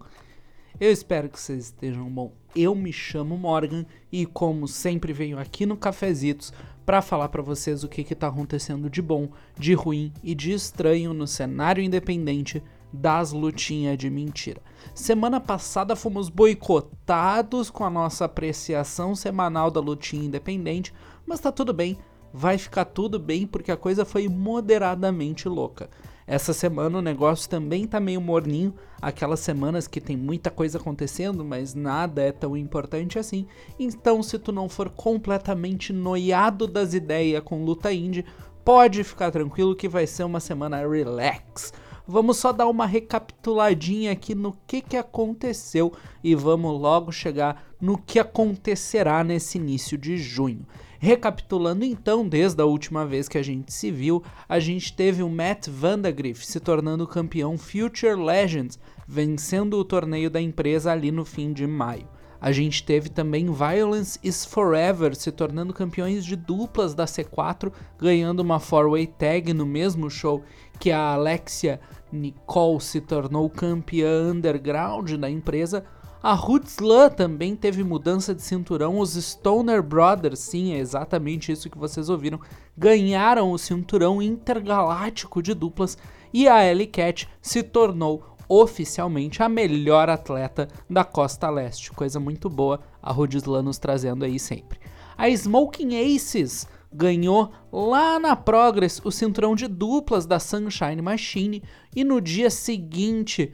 [0.80, 2.32] Eu espero que vocês estejam bom.
[2.56, 6.54] Eu me chamo Morgan e como sempre venho aqui no Cafezitos
[6.86, 9.28] para falar para vocês o que está acontecendo de bom,
[9.60, 12.64] de ruim e de estranho no cenário independente
[12.94, 14.62] das lutinhas de mentira.
[14.94, 20.94] Semana passada fomos boicotados com a nossa apreciação semanal da lutinha independente,
[21.28, 21.98] mas tá tudo bem
[22.36, 25.90] vai ficar tudo bem porque a coisa foi moderadamente louca.
[26.28, 31.46] Essa semana o negócio também tá meio morninho, aquelas semanas que tem muita coisa acontecendo,
[31.46, 33.48] mas nada é tão importante assim.
[33.80, 38.26] Então, se tu não for completamente noiado das ideias com luta indie,
[38.66, 41.72] pode ficar tranquilo que vai ser uma semana relax.
[42.08, 45.94] Vamos só dar uma recapituladinha aqui no que, que aconteceu
[46.24, 50.66] e vamos logo chegar no que acontecerá nesse início de junho.
[51.06, 55.30] Recapitulando então, desde a última vez que a gente se viu, a gente teve o
[55.30, 61.54] Matt Vandagriff se tornando campeão Future Legends, vencendo o torneio da empresa ali no fim
[61.54, 62.08] de maio.
[62.42, 68.40] A gente teve também Violence is Forever se tornando campeões de duplas da C4, ganhando
[68.40, 70.42] uma four-way tag no mesmo show
[70.80, 71.80] que a Alexia
[72.12, 75.86] Nicole se tornou campeã underground da empresa,
[76.26, 78.98] a Rootslan também teve mudança de cinturão.
[78.98, 82.40] Os Stoner Brothers, sim, é exatamente isso que vocês ouviram,
[82.76, 85.96] ganharam o cinturão intergaláctico de duplas
[86.34, 91.92] e a Ellie Cat se tornou oficialmente a melhor atleta da Costa Leste.
[91.92, 94.80] Coisa muito boa, a Rootslan nos trazendo aí sempre.
[95.16, 101.62] A Smoking Aces ganhou lá na Progress o cinturão de duplas da Sunshine Machine
[101.96, 103.54] e no dia seguinte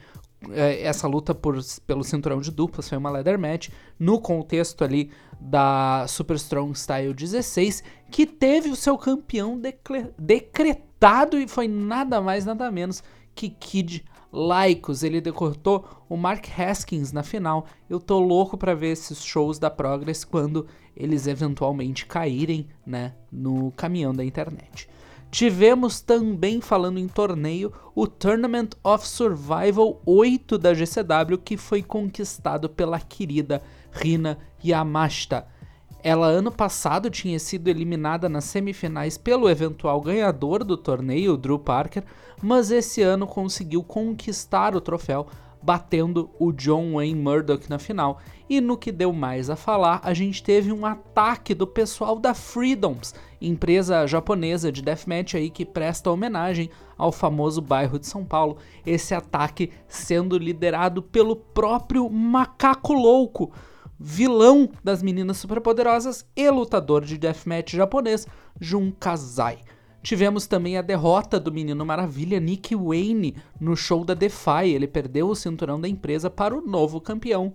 [0.49, 6.05] essa luta por, pelo cinturão de duplas foi uma leather match no contexto ali da
[6.07, 9.59] Super Strong Style 16, que teve o seu campeão
[10.17, 13.03] decretado e foi nada mais nada menos
[13.35, 15.03] que Kid Lycos.
[15.03, 17.65] Ele decortou o Mark Haskins na final.
[17.89, 23.71] Eu tô louco para ver esses shows da Progress quando eles eventualmente caírem, né, no
[23.71, 24.89] caminhão da internet.
[25.31, 32.67] Tivemos também, falando em torneio, o Tournament of Survival 8 da GCW, que foi conquistado
[32.67, 33.61] pela querida
[33.93, 35.47] Rina Yamashita.
[36.03, 42.03] Ela ano passado tinha sido eliminada nas semifinais pelo eventual ganhador do torneio, Drew Parker,
[42.41, 45.27] mas esse ano conseguiu conquistar o troféu
[45.61, 48.19] batendo o John Wayne Murdoch na final.
[48.49, 52.33] E no que deu mais a falar, a gente teve um ataque do pessoal da
[52.33, 58.57] Freedoms, empresa japonesa de deathmatch aí que presta homenagem ao famoso bairro de São Paulo.
[58.85, 63.51] Esse ataque sendo liderado pelo próprio Macaco Louco,
[63.99, 68.27] vilão das meninas superpoderosas e lutador de deathmatch japonês,
[68.59, 69.59] Jun Kazai.
[70.01, 74.69] Tivemos também a derrota do Menino Maravilha Nick Wayne no show da Defy.
[74.73, 77.53] Ele perdeu o cinturão da empresa para o novo campeão,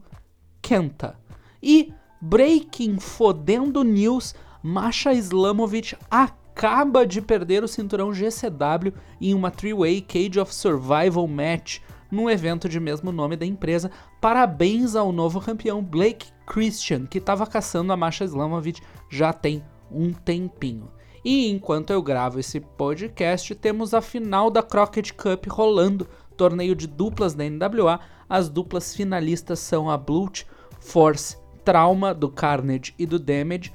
[0.62, 1.18] Kenta.
[1.62, 10.00] E Breaking Fodendo News, Masha Islamovic acaba de perder o cinturão GCW em uma three-way
[10.00, 11.80] Cage of Survival match
[12.10, 13.90] num evento de mesmo nome da empresa.
[14.20, 18.80] Parabéns ao novo campeão Blake Christian, que estava caçando a Masha Slamovic
[19.10, 20.95] já tem um tempinho.
[21.28, 26.86] E enquanto eu gravo esse podcast, temos a final da Crockett Cup rolando, torneio de
[26.86, 27.98] duplas da NWA.
[28.28, 30.46] As duplas finalistas são a Bluch
[30.78, 33.74] Force Trauma do Carnage e do Damage.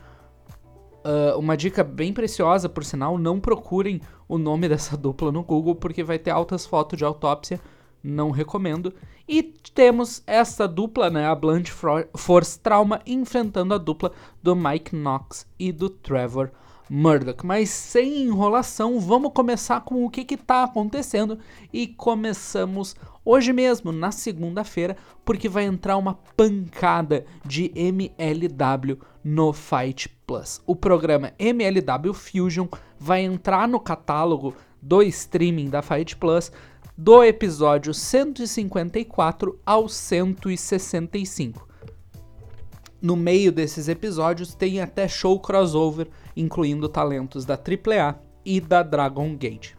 [1.04, 5.76] Uh, uma dica bem preciosa, por sinal, não procurem o nome dessa dupla no Google,
[5.76, 7.60] porque vai ter altas fotos de autópsia,
[8.02, 8.94] não recomendo.
[9.28, 11.70] E temos essa dupla, né, a Blunt
[12.16, 16.50] Force Trauma, enfrentando a dupla do Mike Knox e do Trevor
[16.94, 17.46] Murdoch.
[17.46, 21.40] Mas sem enrolação, vamos começar com o que está acontecendo
[21.72, 30.10] e começamos hoje mesmo, na segunda-feira, porque vai entrar uma pancada de MLW no Fight
[30.28, 30.62] Plus.
[30.68, 32.68] O programa MLW Fusion
[33.00, 36.52] vai entrar no catálogo do streaming da Fight Plus
[36.98, 41.70] do episódio 154 ao 165.
[43.02, 49.36] No meio desses episódios tem até show crossover, incluindo talentos da AAA e da Dragon
[49.36, 49.76] Gate.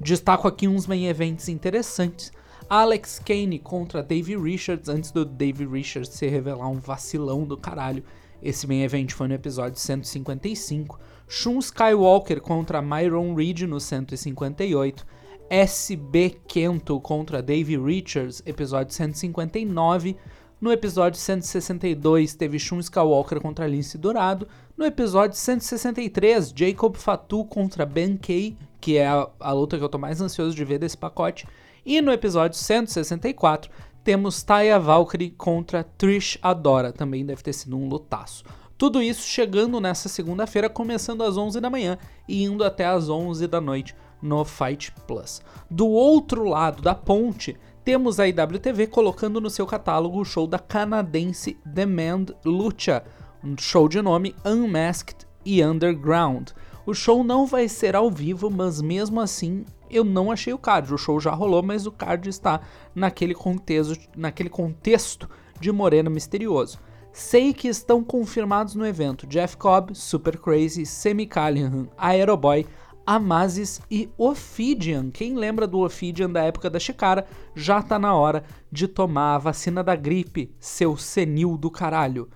[0.00, 2.32] Destaco aqui uns main events interessantes.
[2.68, 8.02] Alex Kane contra Dave Richards, antes do Dave Richards se revelar um vacilão do caralho.
[8.42, 10.98] Esse main event foi no episódio 155.
[11.28, 15.06] Shun Skywalker contra Myron Reed no 158.
[15.48, 20.16] SB Kento contra Dave Richards, episódio 159.
[20.62, 24.46] No episódio 162 teve Shun Skywalker contra Lince Dourado.
[24.76, 29.88] No episódio 163, Jacob Fatu contra Ben Kay, que é a, a, luta que eu
[29.88, 31.48] tô mais ansioso de ver desse pacote.
[31.84, 33.72] E no episódio 164
[34.04, 38.44] temos Taya Valkyrie contra Trish Adora, também deve ter sido um lutaço.
[38.78, 41.98] Tudo isso chegando nessa segunda-feira, começando às 11 da manhã
[42.28, 45.42] e indo até às 11 da noite no Fight Plus.
[45.68, 50.58] Do outro lado da ponte, temos a IWTV colocando no seu catálogo o show da
[50.58, 53.02] canadense Demand Lucha,
[53.42, 56.50] um show de nome Unmasked e Underground.
[56.86, 60.94] O show não vai ser ao vivo, mas mesmo assim eu não achei o card.
[60.94, 62.60] O show já rolou, mas o card está
[62.94, 65.28] naquele contexto, naquele contexto
[65.60, 66.78] de Moreno Misterioso.
[67.12, 72.66] Sei que estão confirmados no evento Jeff Cobb, Super Crazy, Semi Callihan, Aeroboy,
[73.06, 75.10] Amazes e Ophidian.
[75.10, 79.38] Quem lembra do Ophidian da época da Chicara, já tá na hora de tomar a
[79.38, 82.28] vacina da gripe, seu senil do caralho.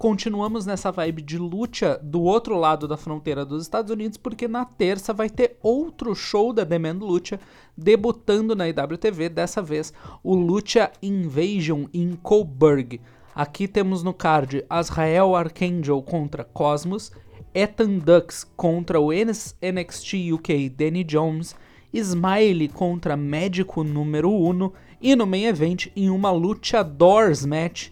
[0.00, 4.64] Continuamos nessa vibe de luta do outro lado da fronteira dos Estados Unidos, porque na
[4.64, 7.38] terça vai ter outro show da Demand Lucha
[7.76, 9.92] debutando na IWTV, dessa vez
[10.22, 12.98] o Lucha Invasion em Coburg.
[13.34, 17.12] Aqui temos no card Azrael Archangel contra Cosmos
[17.54, 21.54] Ethan Dux contra o NXT UK Danny Jones,
[21.92, 27.88] Smiley contra Médico número 1 e no main event em uma luchadores match,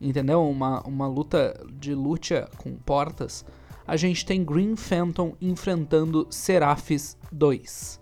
[0.00, 0.48] entendeu?
[0.48, 3.44] Uma, uma luta de luta com portas.
[3.86, 8.00] A gente tem Green Phantom enfrentando Seraphis 2.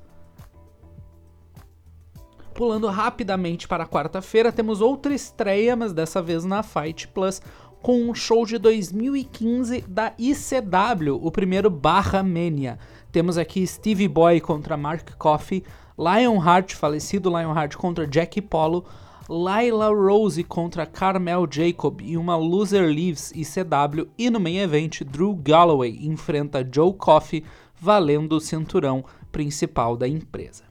[2.53, 7.41] Pulando rapidamente para quarta-feira, temos outra estreia, mas dessa vez na Fight Plus,
[7.89, 12.79] com um show de 2015 da ICW, o primeiro Barra Mania.
[13.11, 15.65] Temos aqui Stevie Boy contra Mark Coffey,
[15.99, 18.85] Lionheart, falecido Lionheart contra Jackie Polo,
[19.27, 25.35] Lila Rose contra Carmel Jacob e uma Loser Leaves ICW e no main event Drew
[25.35, 27.43] Galloway enfrenta Joe Coffey
[27.75, 30.68] valendo o cinturão principal da empresa.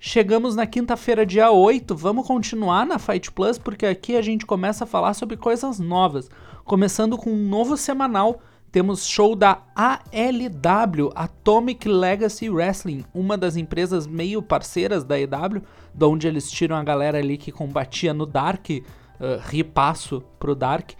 [0.00, 1.94] Chegamos na quinta-feira, dia 8.
[1.96, 6.30] Vamos continuar na Fight Plus, porque aqui a gente começa a falar sobre coisas novas.
[6.64, 14.06] Começando com um novo semanal, temos show da ALW, Atomic Legacy Wrestling, uma das empresas
[14.06, 18.68] meio parceiras da EW, de onde eles tiram a galera ali que combatia no Dark,
[18.70, 18.84] uh,
[19.48, 20.92] ripasso pro Dark.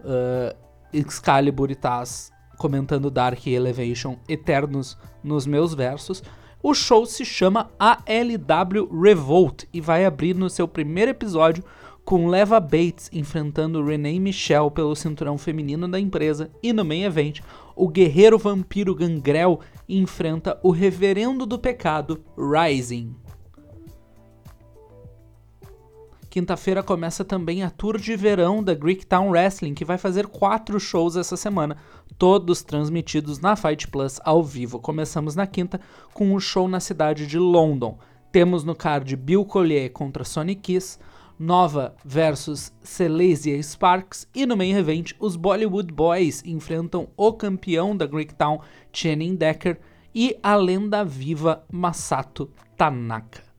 [0.00, 6.22] Uh, Excalibur e Taz comentando Dark Elevation eternos nos meus versos.
[6.62, 11.64] O show se chama ALW Revolt e vai abrir no seu primeiro episódio
[12.04, 17.40] com Leva Bates enfrentando Renee Michelle pelo cinturão feminino da empresa e no main event,
[17.74, 23.14] o guerreiro vampiro Gangrel enfrenta o reverendo do pecado Rising.
[26.30, 31.16] Quinta-feira começa também a tour de verão da Greektown Wrestling, que vai fazer quatro shows
[31.16, 31.76] essa semana,
[32.16, 34.78] todos transmitidos na Fight Plus ao vivo.
[34.78, 35.80] Começamos na quinta
[36.14, 37.98] com um show na cidade de London.
[38.30, 41.00] Temos no card Bill Collier contra Sonic Kiss,
[41.36, 48.06] Nova versus Silesia Sparks e no main event os Bollywood Boys enfrentam o campeão da
[48.06, 48.60] Greektown,
[48.92, 49.80] Channing Decker,
[50.14, 53.49] e a lenda viva Masato Tanaka.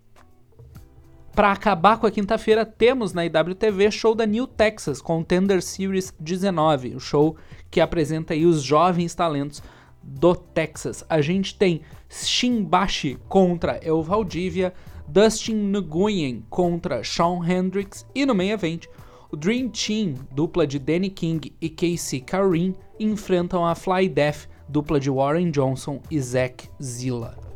[1.33, 6.95] Para acabar com a quinta-feira, temos na IWTV show da New Texas Contender Series 19,
[6.95, 7.37] o show
[7.69, 9.63] que apresenta aí os jovens talentos
[10.03, 11.05] do Texas.
[11.09, 14.73] A gente tem Shimbashi contra El Valdivia,
[15.07, 18.87] Dustin Nguyen contra Shawn Hendricks e no main event,
[19.31, 24.99] o Dream Team, dupla de Danny King e Casey Karim, enfrentam a Fly Death, dupla
[24.99, 27.50] de Warren Johnson e Zack Zilla.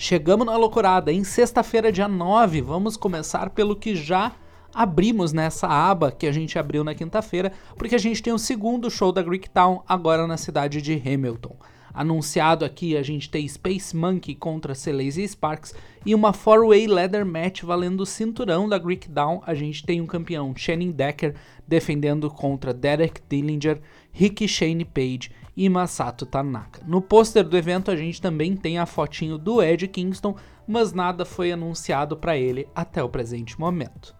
[0.00, 1.12] Chegamos na loucurada.
[1.12, 4.30] Em sexta-feira, dia 9, vamos começar pelo que já
[4.72, 8.88] abrimos nessa aba que a gente abriu na quinta-feira, porque a gente tem o segundo
[8.92, 11.56] show da Greektown agora na cidade de Hamilton.
[11.92, 15.74] Anunciado aqui, a gente tem Space Monkey contra Celeste Sparks
[16.06, 19.42] e uma 4-way leather match valendo o cinturão da Greekdown.
[19.44, 21.34] A gente tem um campeão, Shannon Decker,
[21.66, 23.80] defendendo contra Derek Dillinger,
[24.12, 26.80] Ricky Shane Page e Masato Tanaka.
[26.86, 31.24] No pôster do evento a gente também tem a fotinho do Ed Kingston, mas nada
[31.24, 34.14] foi anunciado para ele até o presente momento.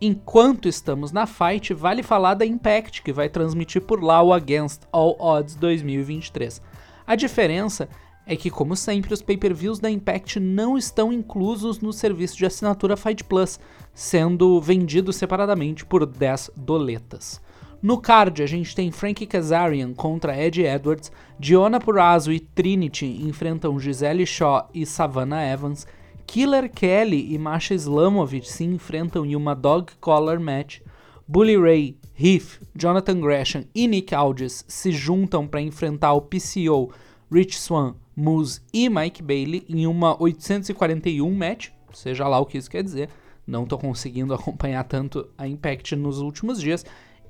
[0.00, 4.82] Enquanto estamos na fight, vale falar da Impact, que vai transmitir por lá o Against
[4.90, 6.60] All Odds 2023.
[7.06, 7.88] A diferença
[8.26, 12.96] é que, como sempre, os pay-per-views da Impact não estão inclusos no serviço de assinatura
[12.96, 13.60] Fight Plus,
[13.94, 17.40] sendo vendidos separadamente por 10 doletas.
[17.82, 23.80] No card, a gente tem Frankie Kazarian contra Eddie Edwards, Diona Purrazzo e Trinity enfrentam
[23.80, 25.84] Gisele Shaw e Savannah Evans,
[26.24, 30.78] Killer Kelly e Masha Slamovich se enfrentam em uma Dog Collar Match,
[31.26, 36.92] Bully Ray, Heath, Jonathan Gresham e Nick Aldis se juntam para enfrentar o PCO,
[37.32, 42.70] Rich Swan, Moose e Mike Bailey em uma 841 match, seja lá o que isso
[42.70, 43.08] quer dizer.
[43.44, 46.84] Não estou conseguindo acompanhar tanto a Impact nos últimos dias.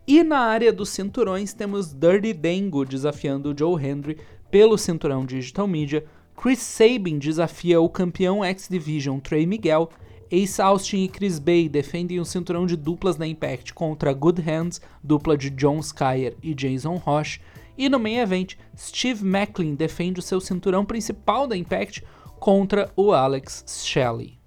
[0.07, 4.19] E na área dos cinturões temos Dirty Dango desafiando Joe Hendry
[4.51, 6.05] pelo cinturão Digital Media,
[6.37, 9.89] Chris Sabin desafia o campeão X Division Trey Miguel,
[10.29, 14.81] Ace Austin e Chris Bay defendem o cinturão de duplas na Impact contra Good Hands,
[15.05, 17.41] dupla de John Skyer e Jason Roche,
[17.79, 22.03] e no main event, Steve Macklin defende o seu cinturão principal da Impact
[22.41, 24.42] contra o Alex Shelley.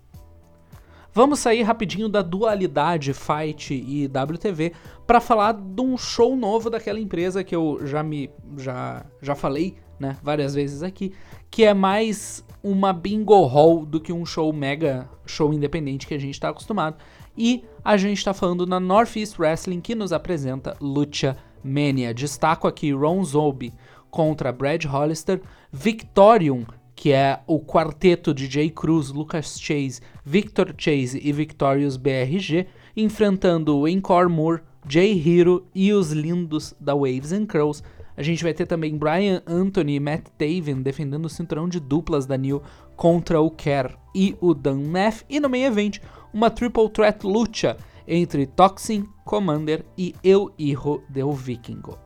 [1.16, 4.74] Vamos sair rapidinho da dualidade Fight e WTV
[5.08, 9.78] para falar de um show novo daquela empresa que eu já me já, já falei,
[9.98, 11.14] né, várias vezes aqui,
[11.50, 16.20] que é mais uma bingo hall do que um show mega show independente que a
[16.20, 16.98] gente está acostumado.
[17.38, 22.14] E a gente está falando na Northeast Wrestling que nos apresenta Lucha Mania.
[22.14, 23.74] Destaco aqui Ron Zombie
[24.12, 25.42] contra Brad Hollister,
[25.72, 26.66] Victorium
[26.96, 33.78] que é o quarteto de Jay Cruz, Lucas Chase, Victor Chase e Victorious BRG, enfrentando
[33.78, 37.84] o Encore Moore, Jay Hero e os lindos da Waves and Curls.
[38.16, 42.26] A gente vai ter também Brian Anthony e Matt Taven defendendo o cinturão de duplas
[42.26, 42.62] da New
[42.96, 45.26] contra o Kerr e o Dan Neff.
[45.30, 46.00] E no main event,
[46.34, 47.76] uma triple threat lucha
[48.08, 52.05] entre Toxin, Commander e Eu Hijo del Vikingo.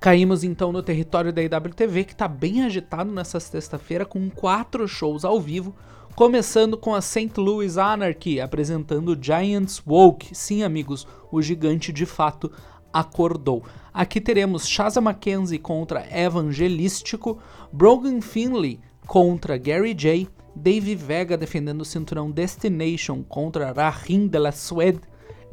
[0.00, 5.26] Caímos então no território da IWTV, que está bem agitado nessa sexta-feira, com quatro shows
[5.26, 5.76] ao vivo,
[6.16, 7.32] começando com a St.
[7.36, 10.34] Louis Anarchy apresentando Giants Woke.
[10.34, 12.50] Sim, amigos, o gigante de fato
[12.90, 13.62] acordou.
[13.92, 17.38] Aqui teremos Shaza Mackenzie contra Evangelístico,
[17.70, 20.26] Brogan Finley contra Gary J,
[20.56, 25.00] Dave Vega defendendo o cinturão Destination contra Rahim de la Suede,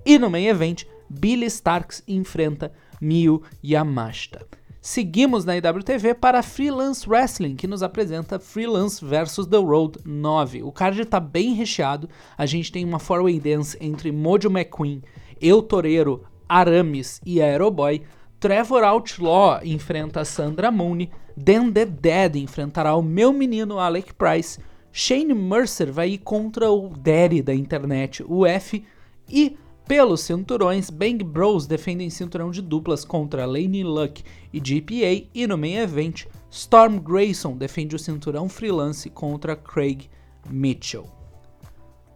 [0.06, 2.72] e no main event, Billy Starks enfrenta
[3.02, 4.46] Miyu Yamashita.
[4.82, 10.64] Seguimos na IWTV para Freelance Wrestling, que nos apresenta Freelance vs The Road 9.
[10.64, 12.08] O card está bem recheado.
[12.38, 15.02] A gente tem uma four-way dance entre Mojo McQueen,
[15.42, 18.02] Eu Toreiro, Aramis e Aeroboy.
[18.40, 21.12] Trevor Outlaw enfrenta Sandra Mooney.
[21.36, 24.58] Dan The Dead enfrentará o meu menino Alec Price.
[24.92, 28.86] Shane Mercer vai ir contra o Daddy da internet, o F.
[29.30, 29.58] E
[29.88, 34.22] pelos cinturões, Bang Bros defendem cinturão de duplas contra Lane Luck
[34.52, 40.10] e GPA e no main event, Storm Grayson defende o cinturão freelance contra Craig
[40.50, 41.08] Mitchell.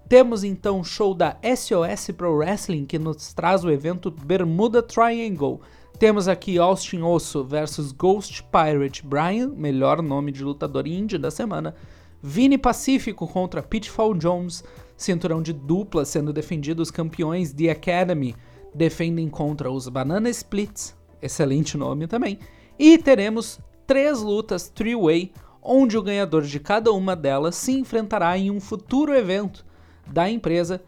[0.09, 5.61] Temos então o show da SOS Pro Wrestling que nos traz o evento Bermuda Triangle.
[5.97, 11.73] Temos aqui Austin Osso versus Ghost Pirate Brian, melhor nome de lutador indie da semana.
[12.21, 14.63] Vini Pacífico contra Pitfall Jones,
[15.01, 18.35] cinturão de dupla sendo defendido os campeões The Academy
[18.73, 22.39] defendem contra os Banana Splits, excelente nome também.
[22.79, 28.49] E teremos três lutas three-way, onde o ganhador de cada uma delas se enfrentará em
[28.49, 29.65] um futuro evento
[30.07, 30.81] da empresa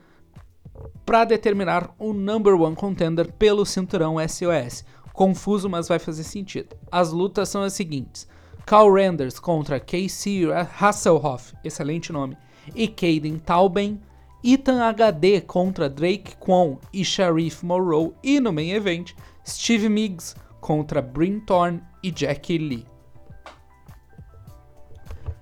[1.05, 4.85] para determinar o number one contender pelo cinturão SOS.
[5.13, 6.75] Confuso, mas vai fazer sentido.
[6.91, 8.27] As lutas são as seguintes:
[8.65, 10.45] Carl Randers contra Casey
[10.79, 12.35] Hasselhoff, excelente nome,
[12.75, 14.01] e Caden Tauben.
[14.43, 18.13] Ethan HD contra Drake Kwon e Sharif Morrow.
[18.21, 19.13] E no main event,
[19.45, 22.85] Steve Miggs contra Bryn Thorne e Jackie Lee.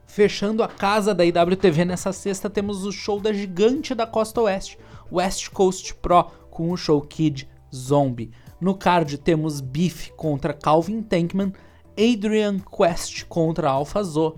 [0.05, 4.77] Fechando a casa da IWTV nessa sexta, temos o show da gigante da Costa Oeste,
[5.09, 8.31] West Coast Pro, com o show Kid Zombie.
[8.59, 11.53] No card temos Beef contra Calvin Tankman,
[11.97, 14.37] Adrian Quest contra Alpha Zo,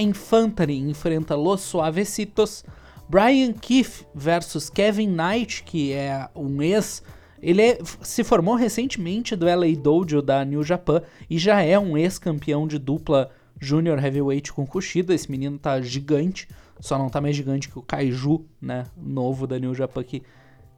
[0.00, 2.64] Infantry enfrenta Los Suavecitos,
[3.08, 7.02] Brian Keith versus Kevin Knight, que é um ex.
[7.42, 11.96] Ele é, se formou recentemente do LA Dojo da New Japan e já é um
[11.96, 15.14] ex-campeão de dupla Junior Heavyweight com Kushida.
[15.14, 16.48] Esse menino tá gigante,
[16.80, 18.86] só não tá mais gigante que o Kaiju, né?
[18.96, 20.22] Novo da New Japan que,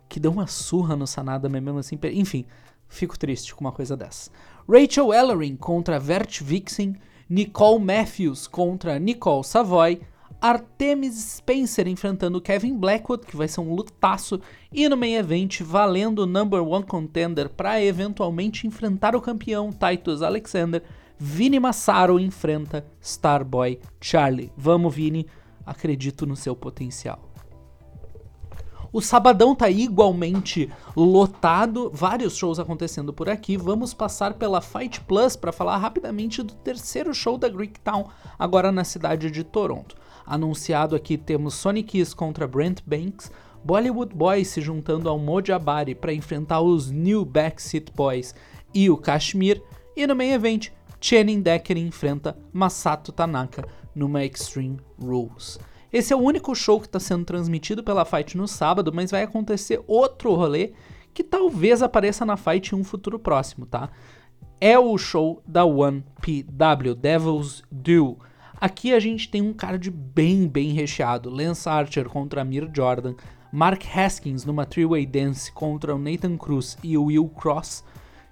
[0.08, 1.98] que deu uma surra no Sanada mesmo assim.
[2.14, 2.46] Enfim,
[2.88, 4.30] fico triste com uma coisa dessa.
[4.68, 6.96] Rachel Ellering contra Vert Vixen.
[7.32, 10.02] Nicole Matthews contra Nicole Savoy.
[10.38, 14.38] Artemis Spencer enfrentando Kevin Blackwood, que vai ser um lutaço,
[14.70, 20.20] e no main event valendo o number one contender para eventualmente enfrentar o campeão Titus
[20.20, 20.82] Alexander,
[21.16, 24.52] Vini Massaro enfrenta Starboy Charlie.
[24.54, 25.26] Vamos, Vini,
[25.64, 27.31] acredito no seu potencial.
[28.92, 33.56] O sabadão tá igualmente lotado, vários shows acontecendo por aqui.
[33.56, 38.70] Vamos passar pela Fight Plus para falar rapidamente do terceiro show da Greek Town, agora
[38.70, 39.96] na cidade de Toronto.
[40.26, 43.32] Anunciado aqui temos Sonic Kiss contra Brent Banks,
[43.64, 48.34] Bollywood Boys se juntando ao Mojabari para enfrentar os New Backseat Boys
[48.74, 49.62] e o Kashmir,
[49.96, 50.68] e no main event,
[51.00, 55.58] Channing Decker enfrenta Masato Tanaka numa Extreme Rules.
[55.92, 59.22] Esse é o único show que está sendo transmitido pela Fight no sábado, mas vai
[59.22, 60.72] acontecer outro rolê
[61.12, 63.90] que talvez apareça na Fight em um futuro próximo, tá?
[64.60, 68.16] É o show da One PW, Devil's Due
[68.62, 71.28] Aqui a gente tem um card bem, bem recheado.
[71.28, 73.16] Lance Archer contra Amir Jordan,
[73.52, 77.82] Mark Haskins numa three-way dance contra o Nathan Cruz e o Will Cross,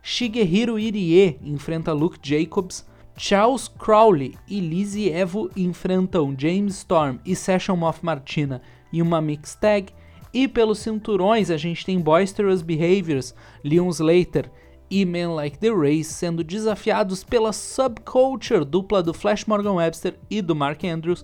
[0.01, 2.87] Shigehiro Irie enfrenta Luke Jacobs,
[3.23, 9.55] Charles Crowley e Lizzie Evo enfrentam James Storm e Session Moff Martina em uma mix
[9.55, 9.93] tag,
[10.33, 14.51] e pelos cinturões a gente tem Boisterous Behaviors, Leon Slater
[14.91, 20.41] e Men Like the Race sendo desafiados pela Subculture, dupla do Flash Morgan Webster e
[20.41, 21.23] do Mark Andrews.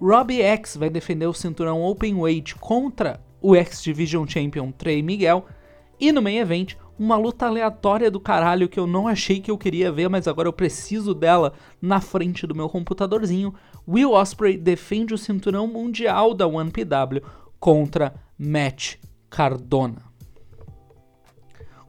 [0.00, 5.44] Robbie X vai defender o cinturão Open Weight contra o X-Division Champion Trey Miguel.
[5.98, 9.58] E no main event, uma luta aleatória do caralho que eu não achei que eu
[9.58, 13.52] queria ver, mas agora eu preciso dela na frente do meu computadorzinho.
[13.86, 17.20] Will Osprey defende o cinturão mundial da 1PW
[17.58, 18.98] contra Matt
[19.28, 20.02] Cardona.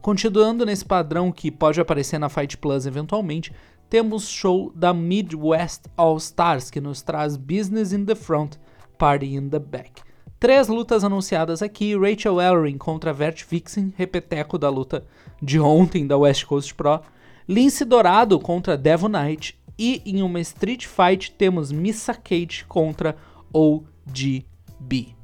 [0.02, 3.52] Continuando nesse padrão que pode aparecer na Fight Plus eventualmente,
[3.88, 8.56] temos show da Midwest All Stars que nos traz Business in the Front,
[8.98, 10.02] Party in the Back.
[10.44, 15.06] Três lutas anunciadas aqui: Rachel Ellering contra Vert Vixen, repeteco da luta
[15.40, 17.00] de ontem da West Coast Pro,
[17.48, 19.58] Lince Dourado contra Devon Knight.
[19.78, 23.16] E em uma Street Fight temos Missa Cage contra
[23.50, 25.16] OGB.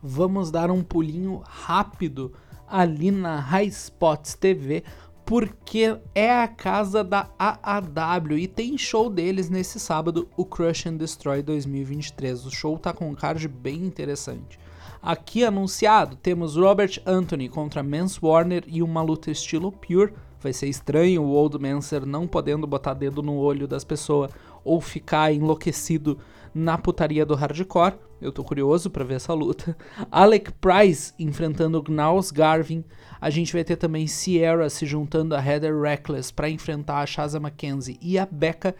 [0.00, 2.32] Vamos dar um pulinho rápido
[2.64, 4.84] ali na High Spots TV,
[5.28, 10.96] porque é a casa da AAW e tem show deles nesse sábado, o Crush and
[10.96, 12.46] Destroy 2023.
[12.46, 14.58] O show tá com um card bem interessante.
[15.02, 20.14] Aqui anunciado, temos Robert Anthony contra Mance Warner e uma luta estilo Pure.
[20.40, 24.30] Vai ser estranho o Old Manser não podendo botar dedo no olho das pessoas
[24.64, 26.18] ou ficar enlouquecido
[26.54, 27.94] na putaria do hardcore.
[28.20, 29.76] Eu tô curioso para ver essa luta.
[30.10, 32.84] Alec Price enfrentando Gnaus Garvin.
[33.20, 37.38] A gente vai ter também Sierra se juntando a Heather Reckless para enfrentar a Shaza
[37.38, 38.74] Mackenzie e a Becca.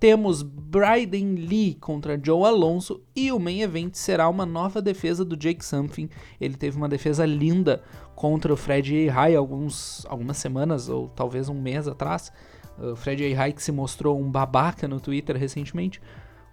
[0.00, 5.36] Temos Bryden Lee contra Joe Alonso e o main event será uma nova defesa do
[5.36, 6.08] Jake Something.
[6.40, 7.82] Ele teve uma defesa linda
[8.14, 12.32] contra o Fred High alguns algumas semanas ou talvez um mês atrás.
[12.78, 16.00] O Fred High que se mostrou um babaca no Twitter recentemente.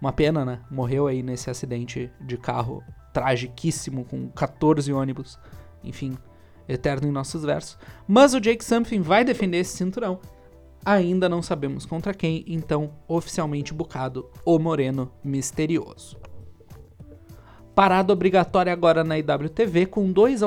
[0.00, 0.60] Uma pena, né?
[0.70, 2.82] Morreu aí nesse acidente de carro
[3.12, 5.38] tragiquíssimo com 14 ônibus.
[5.82, 6.16] Enfim,
[6.68, 7.78] eterno em nossos versos.
[8.06, 10.20] Mas o Jake Something vai defender esse cinturão.
[10.84, 16.16] Ainda não sabemos contra quem, então oficialmente bucado o Moreno Misterioso.
[17.76, 20.40] Parada obrigatória agora na IWTV com dois,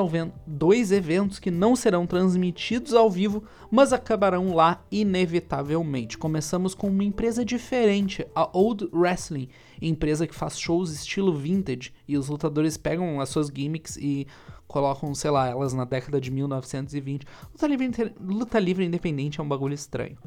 [0.44, 6.18] dois eventos que não serão transmitidos ao vivo, mas acabarão lá inevitavelmente.
[6.18, 9.48] Começamos com uma empresa diferente, a Old Wrestling,
[9.80, 14.26] empresa que faz shows estilo vintage e os lutadores pegam as suas gimmicks e
[14.66, 17.24] colocam, sei lá, elas na década de 1920.
[17.52, 20.18] Luta livre, luta livre independente é um bagulho estranho.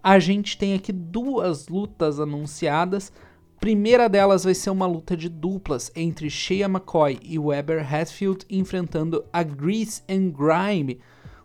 [0.00, 3.12] a gente tem aqui duas lutas anunciadas.
[3.64, 9.24] Primeira delas vai ser uma luta de duplas entre Shea McCoy e Weber Hatfield enfrentando
[9.32, 11.00] a Grease and Grime,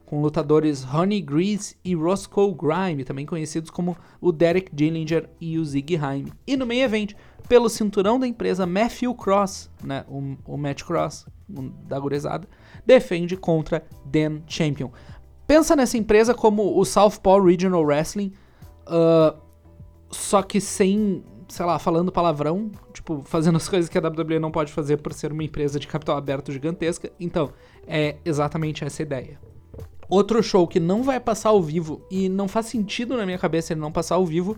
[0.06, 5.64] com lutadores Honey Grease e Roscoe Grime, também conhecidos como o Derek Dillinger e o
[5.64, 6.26] Ziggy Haim.
[6.46, 7.14] E no main event,
[7.48, 11.26] pelo cinturão da empresa, Matthew Cross, né, o, o Matt Cross
[11.88, 12.50] da gurizada,
[12.86, 14.92] defende contra Dan Champion.
[15.48, 18.34] Pensa nessa empresa como o Southpaw Regional Wrestling,
[18.90, 19.40] uh,
[20.12, 24.52] só que sem, sei lá, falando palavrão, tipo, fazendo as coisas que a WWE não
[24.52, 27.12] pode fazer por ser uma empresa de capital aberto gigantesca.
[27.20, 27.52] Então,
[27.88, 29.40] é exatamente essa ideia.
[30.08, 33.74] Outro show que não vai passar ao vivo e não faz sentido na minha cabeça
[33.74, 34.58] ele não passar ao vivo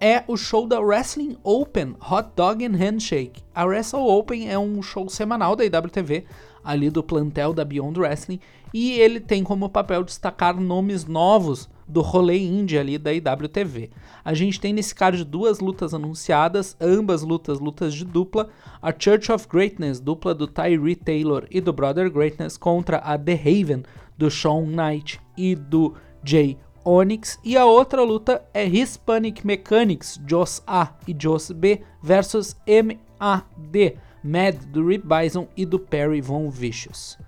[0.00, 3.42] é o show da Wrestling Open Hot Dog and Handshake.
[3.54, 6.24] A Wrestle Open é um show semanal da IWTV,
[6.62, 8.40] ali do plantel da Beyond Wrestling,
[8.72, 13.90] e ele tem como papel destacar nomes novos do rolê indie ali da IWTV.
[14.24, 18.48] A gente tem nesse card duas lutas anunciadas, ambas lutas lutas de dupla,
[18.80, 23.34] a Church of Greatness, dupla do Tyree Taylor e do Brother Greatness contra a The
[23.34, 23.82] Haven
[24.16, 30.62] do Shawn Knight e do Jay Onyx, e a outra luta é Hispanic Mechanics, Joss
[30.66, 37.18] A e Joss B versus MAD, Mad do Rip Bison e do Perry Von Vicious.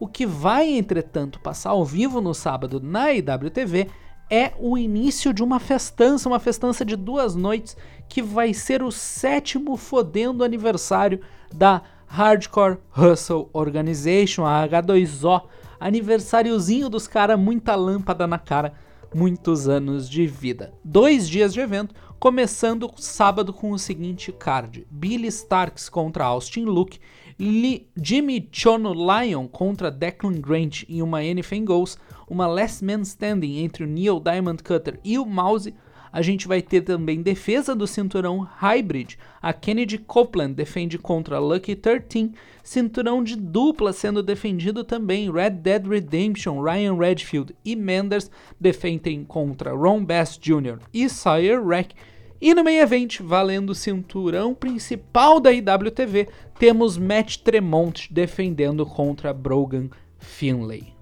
[0.00, 3.86] O que vai, entretanto, passar ao vivo no sábado na IWTV
[4.30, 7.76] é o início de uma festança, uma festança de duas noites,
[8.08, 11.20] que vai ser o sétimo fodendo aniversário
[11.52, 15.42] da Hardcore Hustle Organization, a H2O,
[15.78, 18.72] aniversáriozinho dos caras, muita lâmpada na cara,
[19.14, 20.72] muitos anos de vida.
[20.82, 27.00] Dois dias de evento, começando sábado com o seguinte card: Billy Starks contra Austin Luke,
[27.38, 31.96] Lee, Jimmy Chono Lion contra Declan Grant em uma Anything Goes,
[32.28, 35.72] uma Last Man Standing entre o Neil Diamond Cutter e o Mouse
[36.12, 39.16] a gente vai ter também defesa do cinturão Hybrid.
[39.40, 42.32] A Kennedy Copeland defende contra Lucky 13.
[42.62, 45.30] Cinturão de dupla sendo defendido também.
[45.30, 50.78] Red Dead Redemption, Ryan Redfield e Menders defendem contra Ron Bass Jr.
[50.92, 51.94] e Sawyer Rack.
[52.40, 59.32] E no main event, valendo o cinturão principal da IWTV, temos Matt Tremont defendendo contra
[59.34, 60.94] Brogan Finlay.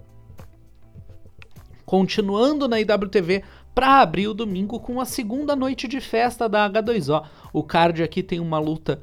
[1.85, 3.41] Continuando na IWTV,
[3.79, 7.23] para abrir o domingo com a segunda noite de festa da H2O.
[7.53, 9.01] O card aqui tem uma luta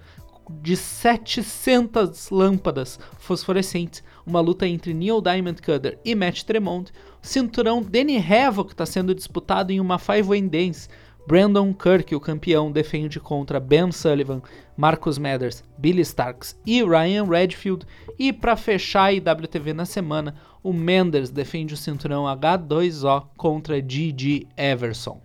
[0.61, 7.83] de 700 lâmpadas fosforescentes, uma luta entre Neil Diamond Cutter e Matt Tremont, o cinturão
[7.83, 10.91] Danny Havoc está sendo disputado em uma Five Way Dance,
[11.27, 14.41] Brandon Kirk, o campeão, defende contra Ben Sullivan,
[14.77, 17.85] Marcus Mathers, Billy Starks e Ryan Redfield.
[18.17, 20.37] E para fechar a IWTV na semana,
[20.67, 25.21] o Menders defende o cinturão H2O contra Gigi Everson.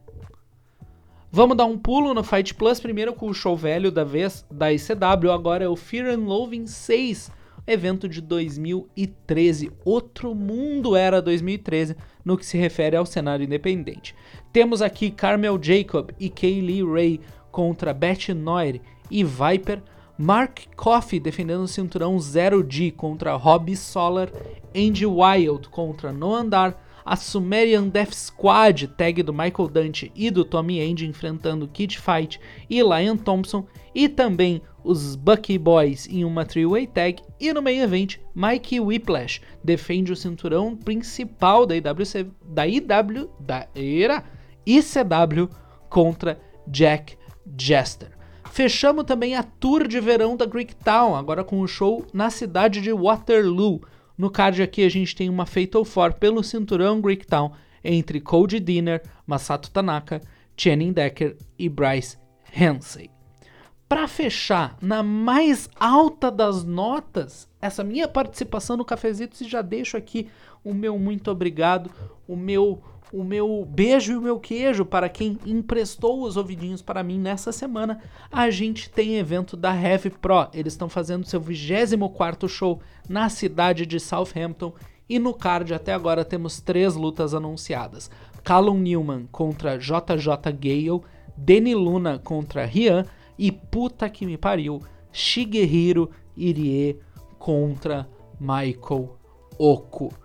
[1.32, 4.72] Vamos dar um pulo no Fight Plus, primeiro com o show velho da vez da
[4.72, 7.32] ICW, agora é o Fear and Loathing 6,
[7.66, 9.72] evento de 2013.
[9.84, 14.14] Outro mundo era 2013 no que se refere ao cenário independente.
[14.54, 17.20] Temos aqui Carmel Jacob e Kaylee Ray
[17.50, 18.80] contra Beth Noir
[19.10, 19.82] e Viper.
[20.18, 24.30] Mark Coffey defendendo o cinturão 0G contra Robbie Solar.
[24.76, 26.80] Andy Wild contra Noam Dar.
[27.04, 32.40] A Sumerian Death Squad, tag do Michael Dante e do Tommy End enfrentando Kid Fight
[32.70, 33.66] e Lion Thompson.
[33.94, 37.22] E também os Bucky Boys em uma three-way tag.
[37.40, 43.68] E no main event, Mikey Whiplash defende o cinturão principal da IWC, da IW, da
[43.76, 44.24] era
[44.66, 45.50] ICW
[45.90, 47.18] contra Jack
[47.60, 48.11] Jester.
[48.52, 52.30] Fechamos também a tour de verão da Greek Town, agora com o um show na
[52.30, 53.82] cidade de Waterloo.
[54.18, 58.60] No card aqui a gente tem uma Fatal Four pelo cinturão Greek Town entre Cody
[58.60, 60.22] Dinner, Masato Tanaka,
[60.58, 62.18] Channing Decker e Bryce
[62.54, 63.10] Hensey.
[63.88, 69.96] Para fechar, na mais alta das notas, essa minha participação no Cafezito, e já deixo
[69.96, 70.28] aqui
[70.62, 71.90] o meu muito obrigado,
[72.28, 77.04] o meu o meu beijo e o meu queijo para quem emprestou os ouvidinhos para
[77.04, 78.00] mim nessa semana.
[78.32, 80.48] A gente tem evento da Heavy Pro.
[80.54, 84.74] Eles estão fazendo seu 24 show na cidade de Southampton.
[85.10, 88.10] E no card até agora temos três lutas anunciadas:
[88.44, 91.02] Callum Newman contra JJ Gale,
[91.36, 93.06] Denny Luna contra Rian
[93.38, 94.82] e puta que me pariu,
[95.12, 96.98] Shigehiro Irie
[97.38, 98.08] contra
[98.40, 99.18] Michael
[99.58, 100.21] Oku.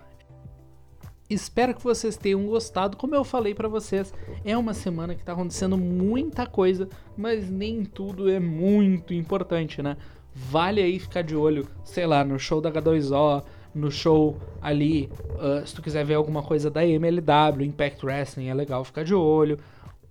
[1.29, 2.97] Espero que vocês tenham gostado.
[2.97, 4.15] Como eu falei para vocês,
[4.45, 9.97] é uma semana que tá acontecendo muita coisa, mas nem tudo é muito importante, né?
[10.33, 13.43] Vale aí ficar de olho, sei lá, no show da H2O,
[13.75, 18.55] no show ali, uh, se tu quiser ver alguma coisa da MLW, Impact Wrestling, é
[18.55, 19.59] legal ficar de olho.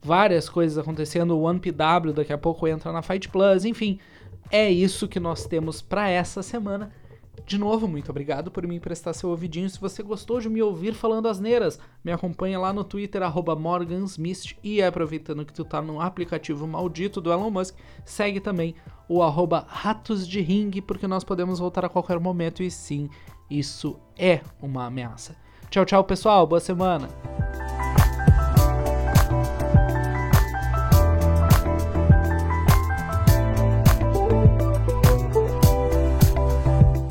[0.02, 1.32] várias coisas acontecendo.
[1.32, 4.00] O One PW daqui a pouco entra na Fight Plus, enfim.
[4.52, 6.92] É isso que nós temos para essa semana.
[7.46, 9.70] De novo, muito obrigado por me emprestar seu ouvidinho.
[9.70, 13.22] Se você gostou de me ouvir falando asneiras, me acompanha lá no Twitter,
[13.56, 14.58] morgansmist.
[14.64, 18.74] E aproveitando que tu tá no aplicativo maldito do Elon Musk, segue também
[19.08, 20.42] o arroba ratos de
[20.82, 23.10] porque nós podemos voltar a qualquer momento e sim,
[23.50, 25.36] isso é uma ameaça.
[25.70, 26.48] Tchau, tchau, pessoal.
[26.48, 27.08] Boa semana.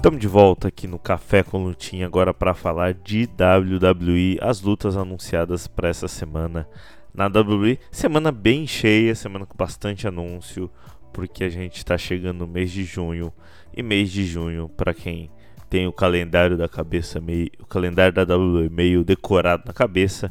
[0.05, 4.99] Estamos de volta aqui no Café com Lutinha agora para falar de WWE, as lutas
[4.99, 6.69] anunciadas para essa semana
[7.15, 7.79] na WWE.
[7.91, 10.71] Semana bem cheia, semana com bastante anúncio,
[11.11, 13.33] porque a gente está chegando no mês de junho
[13.75, 15.31] e mês de junho para quem
[15.71, 20.31] tem o calendário da cabeça meio, o calendário da WWE meio decorado na cabeça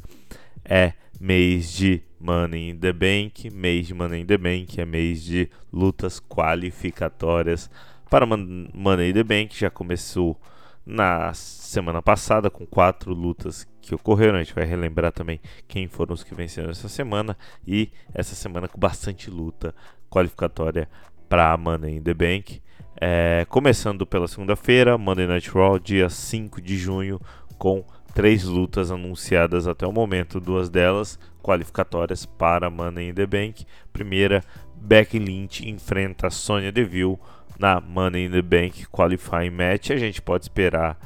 [0.64, 5.24] é mês de Money in the Bank, mês de Money in the Bank é mês
[5.24, 7.72] de lutas qualificatórias
[8.14, 10.40] para Money the Bank já começou
[10.86, 14.38] na semana passada com quatro lutas que ocorreram.
[14.38, 17.36] A gente vai relembrar também quem foram os que venceram essa semana
[17.66, 19.74] e essa semana com bastante luta
[20.12, 20.88] qualificatória
[21.28, 22.62] para Money in the Bank.
[23.02, 27.20] É, começando pela segunda-feira, Monday Night Raw, dia 5 de junho,
[27.58, 27.84] com
[28.14, 33.66] três lutas anunciadas até o momento, duas delas qualificatórias para Money in the Bank.
[33.92, 34.44] Primeira,
[34.76, 37.18] Becky Lynch enfrenta Sonya Deville
[37.60, 39.92] na Money in the Bank Qualifying Match.
[39.92, 40.98] A gente pode esperar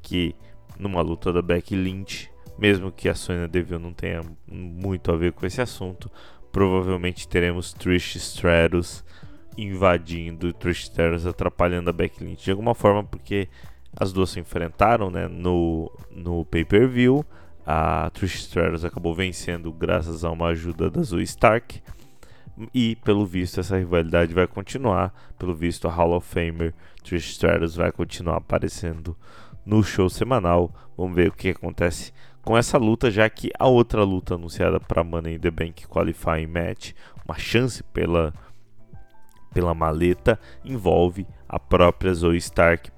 [0.00, 0.34] que
[0.78, 5.32] numa luta da Becky Lynch, mesmo que a Sonya Deville não tenha muito a ver
[5.32, 6.10] com esse assunto,
[6.50, 9.04] provavelmente teremos Trish Stratus
[9.56, 13.48] invadindo Trish Stratus atrapalhando a Becky Lynch de alguma forma, porque
[13.96, 17.24] as duas se enfrentaram né, no, no pay-per-view.
[17.64, 21.80] A Trish Stratus acabou vencendo graças a uma ajuda da Zoe Stark.
[22.74, 25.12] E pelo visto essa rivalidade vai continuar.
[25.38, 29.16] Pelo visto a Hall of Famer Trish Stratus vai continuar aparecendo
[29.64, 30.72] no show semanal.
[30.96, 35.04] Vamos ver o que acontece com essa luta, já que a outra luta anunciada para
[35.04, 36.92] Money in the Bank Qualifying Match,
[37.24, 38.32] uma chance pela
[39.52, 42.90] pela maleta, envolve a própria Zoe Stark,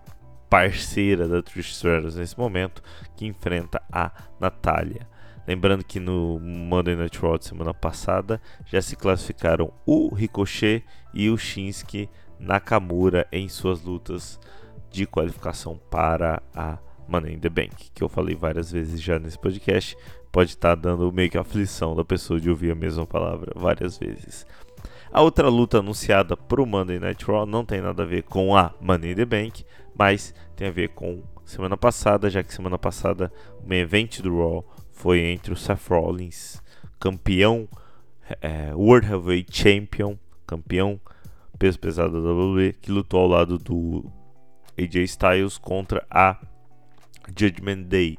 [0.48, 2.80] parceira da Trish Stratus nesse momento,
[3.16, 5.08] que enfrenta a Natália.
[5.46, 10.82] Lembrando que no Monday Night Raw de semana passada já se classificaram o Ricochet
[11.12, 14.40] e o Shinsuke Nakamura em suas lutas
[14.90, 19.38] de qualificação para a Money in the Bank, que eu falei várias vezes já nesse
[19.38, 19.96] podcast.
[20.32, 23.98] Pode estar tá dando meio que aflição da pessoa de ouvir a mesma palavra várias
[23.98, 24.46] vezes.
[25.12, 28.56] A outra luta anunciada para o Monday Night Raw não tem nada a ver com
[28.56, 29.64] a Money in the Bank,
[29.96, 33.32] mas tem a ver com semana passada, já que semana passada
[33.62, 34.64] o main event do Raw
[34.94, 36.62] foi entre o Seth Rollins,
[36.98, 37.68] campeão
[38.40, 40.16] é, World Heavyweight Champion,
[40.46, 41.00] campeão
[41.58, 44.10] peso pesado da WWE, que lutou ao lado do
[44.78, 46.38] AJ Styles contra a
[47.36, 48.18] Judgment Day.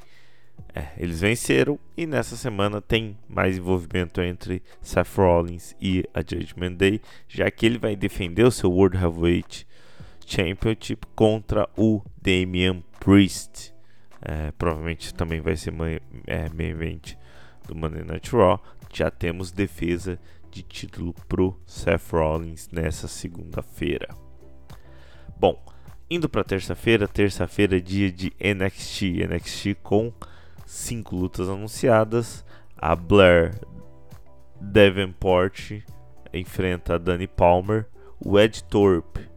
[0.74, 6.74] É, eles venceram e nessa semana tem mais envolvimento entre Seth Rollins e a Judgment
[6.74, 9.66] Day, já que ele vai defender o seu World Heavyweight
[10.26, 13.75] Championship contra o Damian Priest.
[14.28, 15.72] É, provavelmente também vai ser
[16.26, 17.14] é, main event
[17.68, 18.62] do Monday Night Raw.
[18.92, 20.20] Já temos defesa
[20.50, 24.08] de título pro Seth Rollins nessa segunda-feira.
[25.38, 25.64] Bom,
[26.10, 30.12] indo para terça-feira, terça-feira é dia de NXT, NXT com
[30.66, 32.44] cinco lutas anunciadas.
[32.76, 33.60] A Blair
[34.60, 35.84] Davenport
[36.34, 37.88] enfrenta a Dani Palmer,
[38.20, 39.30] o Ed Thorpe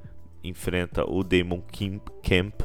[0.42, 1.62] enfrenta o Damon
[2.22, 2.62] Kemp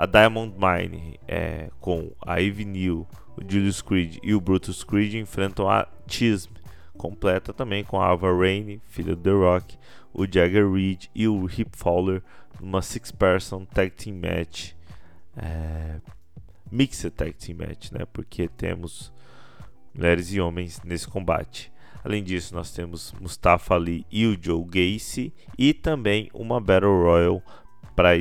[0.00, 5.12] a Diamond Mine é, com a Eve New, o Julius Creed e o Brutus Creed
[5.12, 6.52] enfrentam a Chism,
[6.96, 9.78] completa também com a Ava Rain, filha do The Rock,
[10.14, 12.22] o Jagger Reed e o Hip Fowler
[12.58, 14.72] numa Six Person Tag Team Match.
[15.36, 16.00] É,
[16.72, 18.06] Mixed Tag Team Match, né?
[18.10, 19.12] Porque temos
[19.94, 21.70] mulheres e homens nesse combate.
[22.02, 27.42] Além disso, nós temos Mustafa Ali e o Joe Gacy e também uma Battle Royal
[27.94, 28.16] para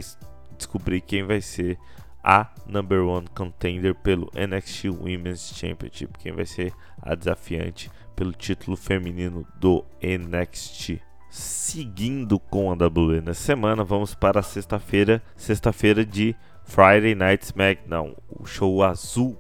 [0.59, 1.77] descobrir quem vai ser
[2.23, 8.75] a number one contender pelo NXT Women's Championship, quem vai ser a desafiante pelo título
[8.75, 11.01] feminino do NXT.
[11.29, 18.45] Seguindo com a WWE na semana, vamos para sexta-feira, sexta-feira de Friday Night SmackDown, o
[18.45, 19.37] show azul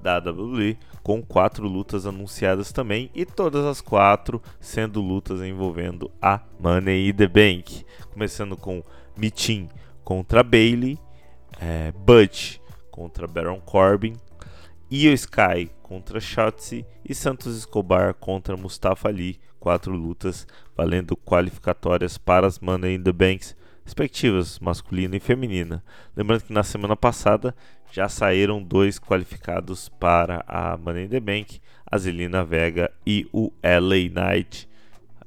[0.00, 6.40] da WWE, com quatro lutas anunciadas também e todas as quatro sendo lutas envolvendo a
[6.58, 8.82] Money in the Bank, começando com
[9.16, 9.68] Mitin
[10.12, 10.98] contra Bailey,
[11.58, 12.58] é, Butch
[12.90, 14.14] contra Baron Corbin
[14.90, 20.46] Io Sky contra Shotzi e Santos Escobar contra Mustafa Ali, quatro lutas
[20.76, 23.56] valendo qualificatórias para as Money in the Banks
[23.86, 25.82] respectivas, masculina e feminina.
[26.14, 27.54] Lembrando que na semana passada
[27.90, 31.58] já saíram dois qualificados para a Money in the Bank,
[31.90, 34.68] a Zelina Vega e o LA Knight.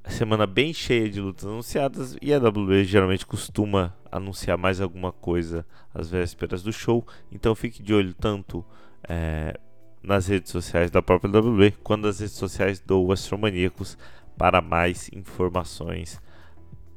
[0.08, 5.66] Semana bem cheia de lutas anunciadas e a WWE geralmente costuma anunciar mais alguma coisa
[5.94, 8.64] às vésperas do show, então fique de olho tanto
[9.08, 9.60] é,
[10.02, 13.98] nas redes sociais da própria WWE quanto nas redes sociais do Astromaníacos
[14.38, 16.22] para mais informações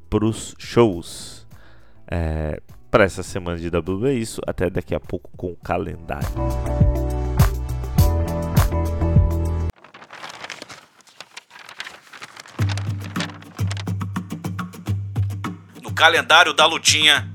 [0.08, 1.46] para os shows.
[2.06, 6.28] É, para essa semana de WWE é isso, até daqui a pouco com o calendário.
[15.98, 17.28] Calendário da lutinha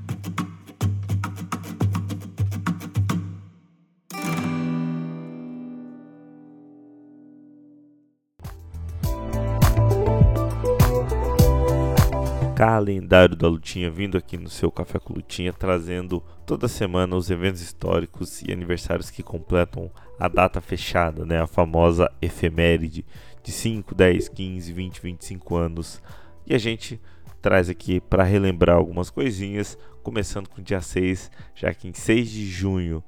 [12.55, 17.59] calendário da Lutinha vindo aqui no seu Café com Lutinha, trazendo toda semana os eventos
[17.59, 21.41] históricos e aniversários que completam a data fechada, né?
[21.41, 23.05] A famosa efeméride
[23.43, 26.01] de 5, 10, 15, 20, 25 anos.
[26.47, 27.01] E a gente
[27.44, 32.32] traz aqui para relembrar algumas coisinhas, começando com o dia 6, já que em 6
[32.32, 33.04] de junho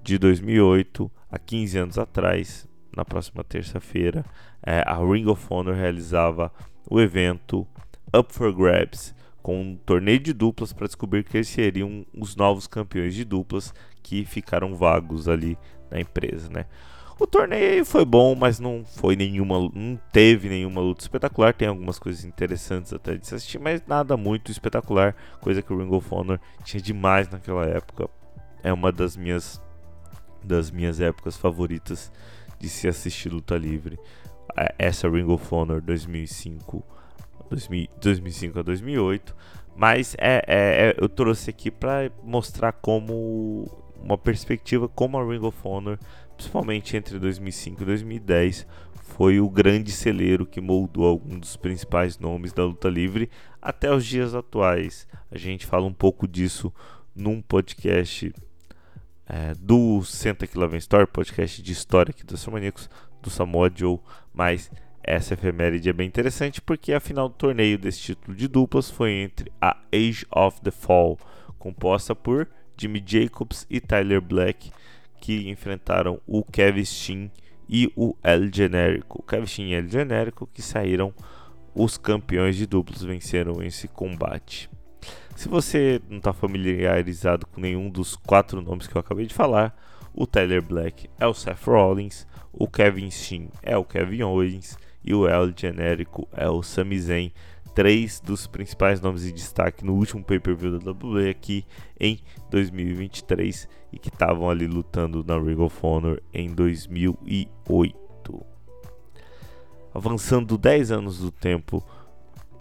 [0.00, 4.24] de 2008, há 15 anos atrás, na próxima terça-feira,
[4.62, 6.52] é, a Ring of Honor realizava
[6.88, 7.66] o evento
[8.16, 9.12] up for grabs,
[9.42, 14.24] com um torneio de duplas para descobrir quem seriam os novos campeões de duplas que
[14.24, 15.58] ficaram vagos ali
[15.90, 16.66] na empresa, né?
[17.22, 21.54] O torneio foi bom, mas não foi nenhuma, não teve nenhuma luta espetacular.
[21.54, 25.78] Tem algumas coisas interessantes até de se assistir, mas nada muito espetacular, coisa que o
[25.78, 28.10] Ring of Honor tinha demais naquela época.
[28.60, 29.62] É uma das minhas
[30.42, 32.10] das minhas épocas favoritas
[32.58, 34.00] de se assistir luta livre.
[34.56, 36.84] É, essa Ring of Honor 2005
[37.48, 39.36] 2005 a 2008.
[39.76, 43.70] Mas é, é, é eu trouxe aqui para mostrar como
[44.02, 45.98] uma perspectiva como a Ring of Honor,
[46.36, 52.52] principalmente entre 2005 e 2010, foi o grande celeiro que moldou alguns dos principais nomes
[52.52, 53.30] da luta livre
[53.60, 55.06] até os dias atuais.
[55.30, 56.72] A gente fala um pouco disso
[57.14, 58.32] num podcast
[59.26, 62.88] é, do Senta que Lá Story, podcast de história aqui dos Maníacos,
[63.22, 63.98] do Samoa Joe,
[64.32, 64.70] mas
[65.02, 69.10] essa efeméride é bem interessante porque a final do torneio desse título de duplas foi
[69.12, 71.18] entre a Age of the Fall,
[71.58, 74.70] composta por Jimmy Jacobs e Tyler Black,
[75.22, 77.30] que enfrentaram o Kevin Steen
[77.68, 79.20] e o El Genérico.
[79.20, 81.14] O Kevin Steen e El Genérico que saíram
[81.72, 84.68] os campeões de duplas venceram esse combate.
[85.36, 89.74] Se você não está familiarizado com nenhum dos quatro nomes que eu acabei de falar,
[90.12, 95.14] o Tyler Black é o Seth Rollins, o Kevin Steen é o Kevin Owens e
[95.14, 97.32] o El genérico é o Sami Zayn,
[97.74, 101.64] três dos principais nomes de destaque no último pay-per-view da WWE aqui
[101.98, 102.20] em
[102.50, 108.46] 2023 e que estavam ali lutando na Ring of Honor em 2008.
[109.94, 111.84] Avançando 10 anos do tempo,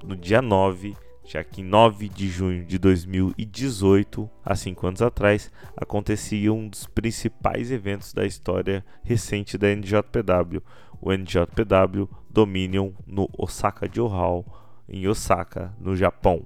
[0.04, 0.96] no dia 9
[1.32, 6.86] já que em 9 de junho de 2018, há 5 anos atrás, acontecia um dos
[6.88, 10.62] principais eventos da história recente da NJPW,
[11.00, 14.46] o NJPW Dominion no Osaka Johal,
[14.92, 16.46] em Osaka, no Japão.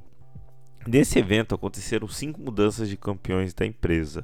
[0.85, 4.23] Nesse evento aconteceram cinco mudanças de campeões da empresa.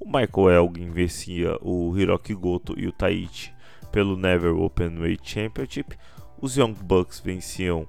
[0.00, 3.52] O Michael Elgin vencia o Hiroki Goto e o Taichi
[3.92, 5.98] pelo Never Openweight Championship.
[6.40, 7.86] Os Young Bucks venciam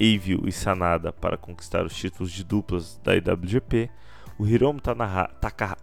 [0.00, 3.88] Evil e Sanada para conquistar os títulos de duplas da IWGP.
[4.36, 5.76] O Hiromu, Taka,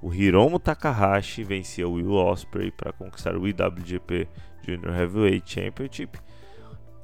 [0.00, 4.28] o Hiromu Takahashi vencia o Will Ospreay para conquistar o IWGP
[4.62, 6.18] Junior Heavyweight Championship.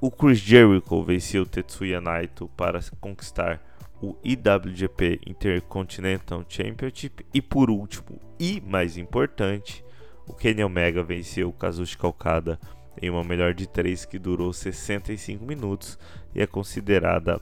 [0.03, 3.61] O Chris Jericho venceu Tetsuya Naito para conquistar
[4.01, 7.27] o IWGP Intercontinental Championship.
[7.35, 9.85] E por último, e mais importante,
[10.27, 12.59] o Kenny Omega venceu o Kazuchika Okada
[13.01, 15.99] em uma melhor de três que durou 65 minutos
[16.35, 17.39] e é considerada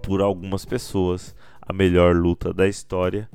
[0.00, 3.28] por algumas pessoas a melhor luta da história,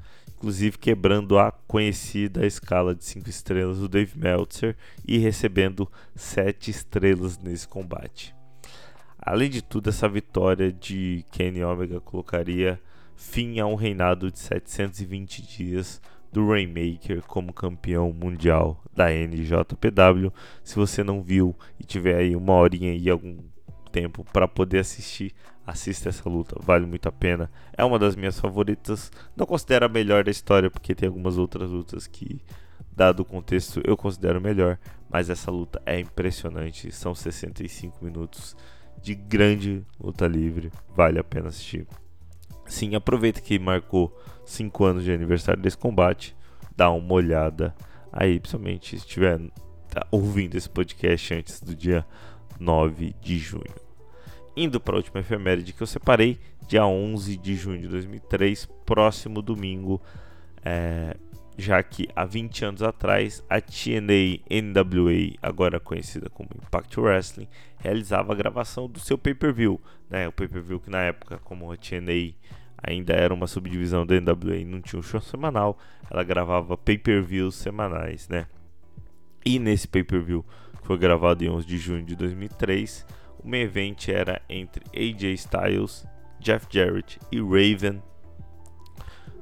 [0.44, 4.76] inclusive quebrando a conhecida escala de 5 estrelas do Dave Meltzer
[5.08, 8.36] e recebendo 7 estrelas nesse combate.
[9.18, 12.78] Além de tudo, essa vitória de Kenny Omega colocaria
[13.16, 20.30] fim a um reinado de 720 dias do Rainmaker como campeão mundial da NJPW.
[20.62, 23.38] Se você não viu e tiver aí uma horinha e algum
[23.94, 25.34] tempo para poder assistir,
[25.66, 27.50] assista essa luta, vale muito a pena.
[27.76, 29.12] É uma das minhas favoritas.
[29.36, 32.42] Não considero a melhor da história porque tem algumas outras lutas que
[32.96, 34.78] dado o contexto, eu considero melhor,
[35.10, 36.92] mas essa luta é impressionante.
[36.92, 38.56] São 65 minutos
[39.02, 41.88] de grande luta livre, vale a pena assistir.
[42.66, 46.36] Sim, aproveita que marcou 5 anos de aniversário desse combate,
[46.76, 47.76] dá uma olhada
[48.12, 49.40] aí, principalmente se estiver
[50.12, 52.06] ouvindo esse podcast antes do dia
[52.60, 53.83] 9 de junho.
[54.56, 59.42] Indo para a última efeméride que eu separei, dia 11 de junho de 2003, próximo
[59.42, 60.00] domingo,
[60.64, 61.18] é,
[61.58, 67.48] já que há 20 anos atrás a TNA NWA, agora conhecida como Impact Wrestling,
[67.80, 70.28] realizava a gravação do seu pay-per-view, né?
[70.28, 72.34] O pay-per-view que na época, como a TNA
[72.78, 75.80] ainda era uma subdivisão da NWA e não tinha um show semanal,
[76.12, 78.46] ela gravava pay-per-views semanais, né?
[79.46, 80.46] E nesse pay-per-view,
[80.80, 83.06] que foi gravado em 11 de junho de 2003,
[83.44, 86.06] o main event era entre AJ Styles,
[86.40, 88.02] Jeff Jarrett e Raven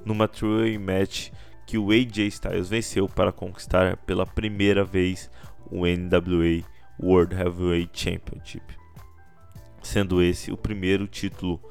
[0.04, 1.30] numa three match
[1.66, 5.30] que o AJ Styles venceu para conquistar pela primeira vez
[5.70, 6.64] o NWA
[7.00, 8.64] World Heavyweight Championship,
[9.82, 11.62] sendo esse o primeiro título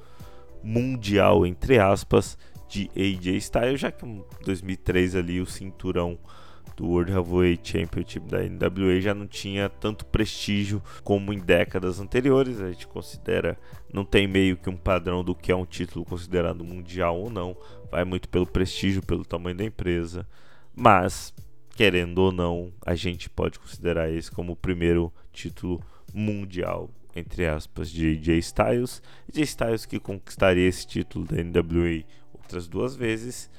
[0.62, 6.18] mundial entre aspas de AJ Styles, já que em 2003 ali o cinturão
[6.76, 12.60] do World Heavyweight Championship da NWA já não tinha tanto prestígio como em décadas anteriores.
[12.60, 13.58] A gente considera,
[13.92, 17.56] não tem meio que um padrão do que é um título considerado mundial ou não.
[17.90, 20.26] Vai muito pelo prestígio, pelo tamanho da empresa.
[20.74, 21.34] Mas,
[21.76, 25.80] querendo ou não, a gente pode considerar esse como o primeiro título
[26.14, 29.02] mundial, entre aspas, de AJ Styles.
[29.28, 33.50] AJ Styles que conquistaria esse título da NWA outras duas vezes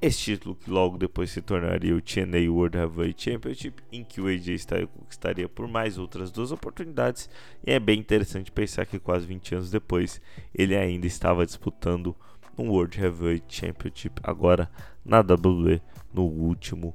[0.00, 4.28] esse título que logo depois se tornaria o TNA World Heavyweight Championship, em que o
[4.28, 7.28] AJ Styles conquistaria por mais outras duas oportunidades,
[7.66, 10.20] e é bem interessante pensar que quase 20 anos depois
[10.54, 12.14] ele ainda estava disputando
[12.56, 14.70] um World Heavyweight Championship, agora
[15.04, 15.80] na WWE,
[16.12, 16.94] no último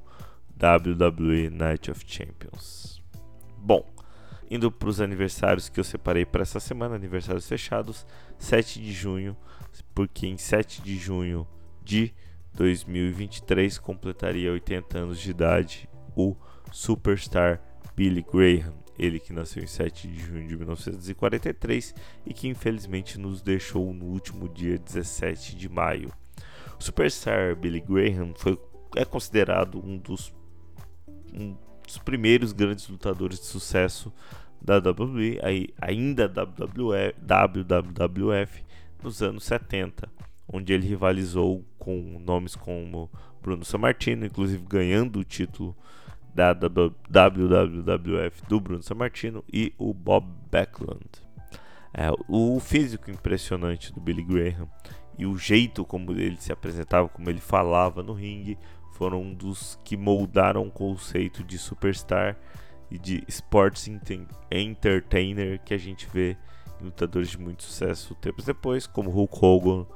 [0.56, 3.02] WWE Night of Champions.
[3.58, 3.86] Bom,
[4.50, 8.06] indo para os aniversários que eu separei para essa semana, aniversários fechados,
[8.38, 9.36] 7 de junho,
[9.94, 11.46] porque em 7 de junho
[11.82, 12.14] de
[12.54, 16.36] 2023 completaria 80 anos de idade o
[16.72, 17.60] superstar
[17.96, 21.94] Billy Graham, ele que nasceu em 7 de junho de 1943
[22.24, 26.12] e que infelizmente nos deixou no último dia 17 de maio.
[26.78, 28.58] O superstar Billy Graham foi,
[28.96, 30.32] é considerado um dos,
[31.32, 34.12] um dos primeiros grandes lutadores de sucesso
[34.62, 35.40] da WWE,
[35.80, 38.64] ainda da WWF,
[39.02, 40.08] nos anos 70
[40.48, 43.10] onde ele rivalizou com nomes como
[43.42, 45.76] Bruno Sammartino, inclusive ganhando o título
[46.34, 51.06] da WWF do Bruno Sammartino e o Bob Backlund.
[51.92, 54.66] É, o físico impressionante do Billy Graham
[55.18, 58.58] e o jeito como ele se apresentava, como ele falava no ringue,
[58.94, 62.36] foram um dos que moldaram o conceito de superstar
[62.90, 63.88] e de sports
[64.50, 66.36] entertainer que a gente vê
[66.80, 69.86] em lutadores de muito sucesso tempos depois, como Hulk Hogan,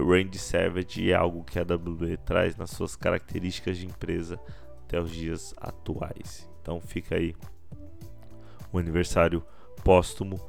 [0.00, 4.40] Randy Savage é algo que a WWE traz nas suas características de empresa
[4.84, 6.48] até os dias atuais.
[6.60, 7.34] Então fica aí
[8.72, 9.44] o aniversário
[9.84, 10.40] póstumo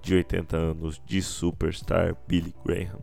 [0.00, 2.98] de 80 anos de Superstar Billy Graham.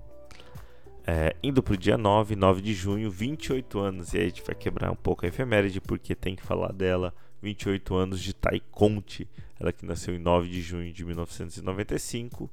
[1.06, 4.44] É, indo para o dia 9, 9 de junho, 28 anos, e aí a gente
[4.44, 7.14] vai quebrar um pouco a efeméride porque tem que falar dela.
[7.42, 9.28] 28 anos de Tai Conte,
[9.60, 12.52] ela que nasceu em 9 de junho de 1995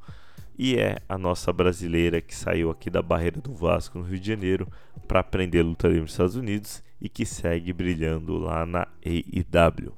[0.59, 4.26] e é a nossa brasileira que saiu aqui da barreira do Vasco no Rio de
[4.26, 4.68] Janeiro
[5.07, 9.92] para aprender luta livre nos Estados Unidos e que segue brilhando lá na AEW.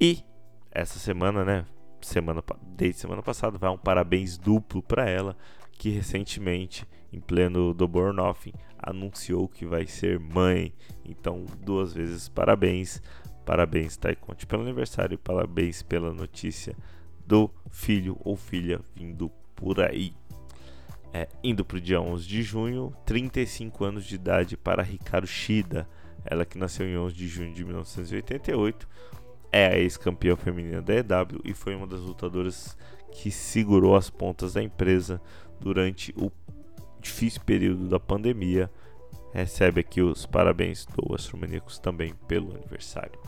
[0.00, 0.24] E
[0.70, 1.64] essa semana, né,
[2.00, 2.42] semana
[2.76, 5.36] desde semana passada, vai um parabéns duplo para ela,
[5.72, 10.74] que recentemente, em pleno do Born Nothing, anunciou que vai ser mãe.
[11.04, 13.00] Então, duas vezes parabéns.
[13.44, 16.76] Parabéns, Taikonte, pelo aniversário e parabéns pela notícia
[17.26, 19.32] do filho ou filha vindo
[19.62, 20.12] por aí.
[21.14, 25.88] É, indo para o dia 11 de junho, 35 anos de idade para Ricardo Shida,
[26.24, 28.88] ela que nasceu em 11 de junho de 1988,
[29.52, 32.76] é a ex-campeã feminina da EW e foi uma das lutadoras
[33.12, 35.20] que segurou as pontas da empresa
[35.60, 36.30] durante o
[37.00, 38.70] difícil período da pandemia.
[39.32, 43.20] Recebe aqui os parabéns do Astromaníacos também pelo aniversário.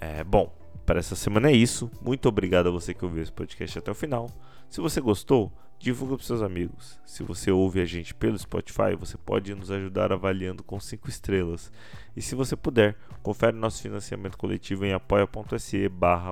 [0.00, 0.54] É, bom,
[0.86, 1.90] para essa semana é isso.
[2.00, 4.30] Muito obrigado a você que ouviu esse podcast até o final.
[4.68, 7.00] Se você gostou, divulga para seus amigos.
[7.04, 11.70] Se você ouve a gente pelo Spotify, você pode nos ajudar avaliando com 5 estrelas.
[12.16, 16.30] E se você puder, confere nosso financiamento coletivo em apoia.se barra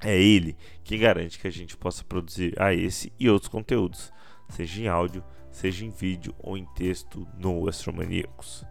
[0.00, 4.12] É ele que garante que a gente possa produzir a esse e outros conteúdos,
[4.48, 8.64] seja em áudio, seja em vídeo ou em texto no Astromaníacos.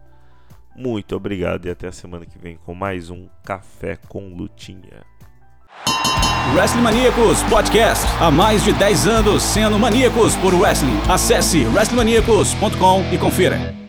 [0.76, 5.04] Muito obrigado e até a semana que vem com mais um Café com Lutinha.
[6.54, 8.06] Wrestling Maníacos Podcast.
[8.20, 10.98] Há mais de 10 anos sendo maníacos por wrestling.
[11.08, 13.83] Acesse wrestlingmaníacos.com e confira.